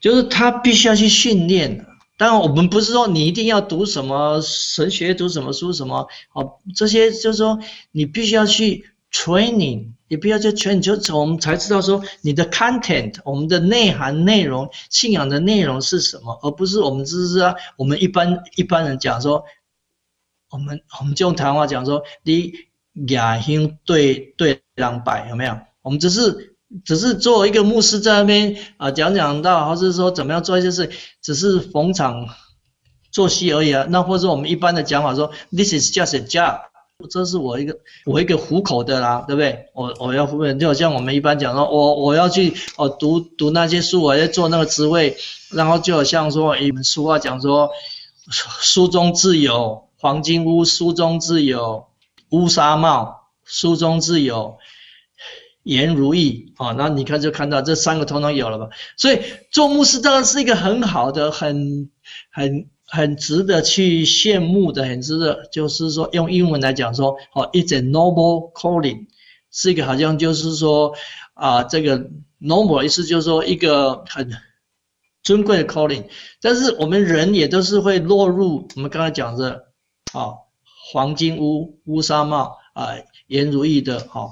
[0.00, 1.84] 就是他必须要去训练。
[2.16, 7.58] 当然，我们不是说你一定要读什么神学、读什么书什么哦，这些就是说
[7.90, 19.44] 你必须要去 training，你不要去 training，就我们才知道说你的 content，我们的内涵内容、信仰的内容是什么，而不是我们只是啊，我们一般一般人讲说，
[20.50, 22.52] 我们我们就用台湾话讲说，你
[23.08, 25.58] 雅兴对对两百有没有？
[25.82, 26.53] 我们只是。
[26.84, 30.90] 只是做一个牧师在那边啊讲讲道，或是说怎么样做一些事，
[31.22, 32.26] 只是逢场
[33.12, 33.86] 作戏而已啊。
[33.88, 36.60] 那或者我们一般的讲法说，This is just a job，
[37.08, 39.66] 这是我一个我一个糊口的啦，对不对？
[39.74, 45.16] 我我要就好像我们一般讲说，我我要去哦读读那些书，我要做那个职位，
[45.52, 47.70] 然后就好像说一本书话讲说，
[48.30, 51.86] 书中自有黄金屋，书中自有
[52.30, 54.56] 乌纱帽，书中自有。
[55.64, 58.68] 颜如意啊，那你看就看到这三个通通有了吧？
[58.96, 61.90] 所以做牧师当然是一个很好的、很、
[62.30, 69.06] 很、很值得去羡慕的，很值得，就是说用英文来讲说，哦，it's a noble calling，
[69.50, 70.94] 是一个好像就是说
[71.32, 72.10] 啊，这个
[72.40, 74.30] noble 意思就是说一个很
[75.22, 76.04] 尊贵的 calling，
[76.42, 79.68] 但是我们人也都是会落入我们刚才讲的
[80.12, 80.34] 啊，
[80.92, 82.90] 黄金屋、乌纱帽啊、
[83.28, 84.30] 颜如意的哈。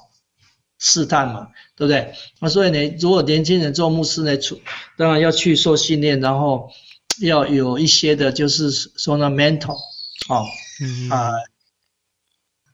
[0.84, 2.12] 试探嘛，对不对？
[2.40, 4.60] 那所以呢，如果年轻人做牧师呢，出
[4.98, 6.70] 当然要去受训练，然后
[7.20, 9.76] 要有一些的，就是说那 mental，
[10.28, 10.44] 哦，
[11.08, 11.30] 啊，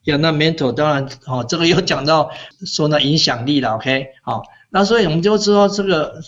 [0.05, 2.31] 有那 mental，当然哦，这个又讲到
[2.65, 6.23] 说那影响力了，OK，好，那所以我们就知道这个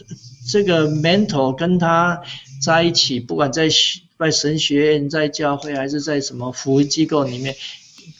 [0.53, 2.21] 这个 mental 跟他
[2.63, 3.71] 在一起，不管在
[4.19, 7.57] 在神学院、在教会还是在什么服务机构里面，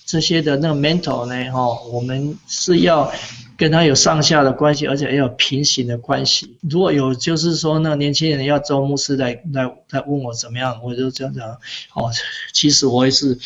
[0.07, 3.13] 这些的那个 mental 呢，哈，我们是要。
[3.61, 6.57] 跟他有上下的关系，而且也有平行的关系。
[6.63, 11.47] 如果有，就是说，那年轻人要招牧师来来来问我怎么样，我就这样讲。
[11.47, 12.11] 哦，
[12.55, 13.39] 其实我也是，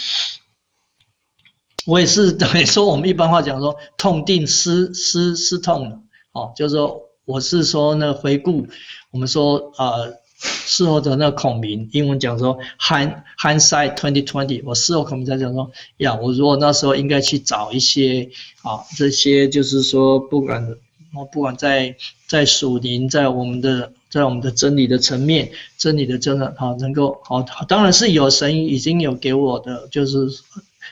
[1.84, 8.68] 我也是等于说，我们一般话讲说，痛定思思思痛哦，就是说，我是说那回顾，
[9.10, 10.22] 我们说呃。
[10.37, 18.28] 事后的那孔明，英文讲说 hind hindsight twenty twenty，我事后孔明在讲说，呀，我如果那时候应该去找一些
[18.62, 20.76] 啊，这些就是说，不管
[21.14, 30.28] 我不管在在属灵，在我们的在我们的真理的层面，真理的真的啊，能够好，当然是有神已经有给我的，就是。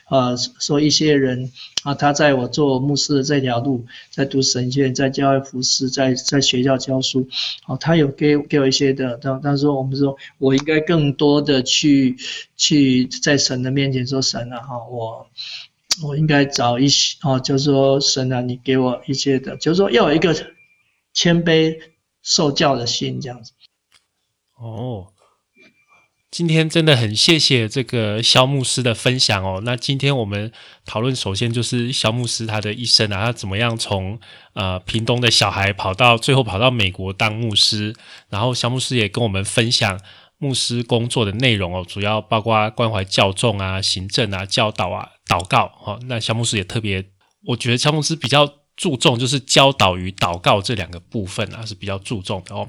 [0.08, 1.50] 呃，说一些人
[1.84, 7.28] 啊，他在我做牧师的这条路，在读神学，在教会服侍，在在学校教书，
[7.66, 12.16] 哦，他有给给我一些的，但但是我们说，我应该更多的去
[12.56, 15.26] 去在神的面前说神啊，哈，我
[16.02, 20.34] 我应该找一些哦，就是说神啊，你给我一些的，就是说要有一个
[21.12, 21.78] 谦卑
[22.22, 23.52] 受教的心这样子。
[24.56, 25.11] 哦。
[26.32, 29.60] 今天真的很谢谢这个肖牧师的分享哦。
[29.66, 30.50] 那今天我们
[30.86, 34.18] 讨论，首先就是肖牧师他的一生啊，他怎么样从
[34.54, 37.94] 呃屏东的小孩跑到最后跑到美国当牧师。
[38.30, 40.00] 然后肖牧师也跟我们分享
[40.38, 46.00] 牧师工作的内容哦，主要包括关怀教众啊、行政啊、教导啊、祷告哦。
[46.06, 47.04] 那肖牧师也特别，
[47.48, 52.66] 我觉得肖牧师比较注重就是教导与祷告这两个部分啊是比较注重的哦。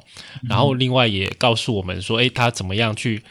[0.49, 3.23] 然后另外也告诉我们说，诶，他怎么样去。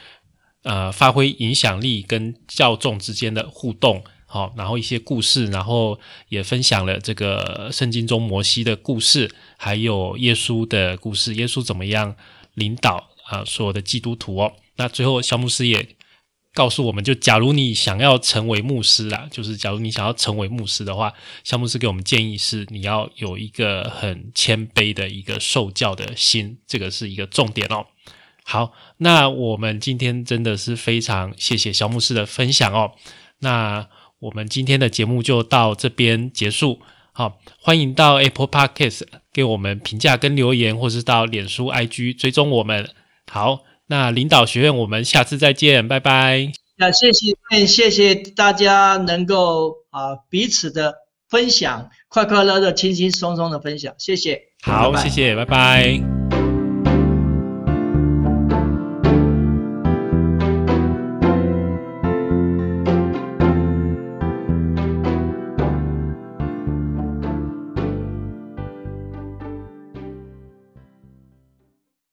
[0.62, 5.98] 呃，发挥影响力跟教众之间的互动，好，然后一些故事，然后
[6.28, 12.14] 也分享了这个圣经中摩西的故事，还有耶稣的故事，耶稣怎么样
[12.54, 14.52] 领导啊所有的基督徒哦。
[14.76, 15.96] 那最后，小牧师也
[16.54, 27.86] 告诉我们，就假如你想要成为牧师啦，就是假如你想要成为牧师的话，小牧师给我们建议是，你要有一个很谦卑的一个受教的心，这个是一个重点哦。
[28.45, 32.93] 好，那我们今天真的是非常谢谢小牧师的分享哦。
[33.38, 33.88] 那
[34.18, 36.80] 我们今天的节目就到这边结束。
[37.12, 42.88] 好，欢迎到 Apple Podcast 给我们评价跟留言，或是到脸书 IG 追踪我们。
[43.30, 46.53] 好，那领导学院，我们下次再见，拜拜。
[46.76, 50.95] 那谢谢，谢谢大家能够啊彼此的
[51.28, 54.40] 分享，快快乐乐、轻轻松松的分享，谢谢。
[54.62, 56.21] 好，谢谢，拜拜。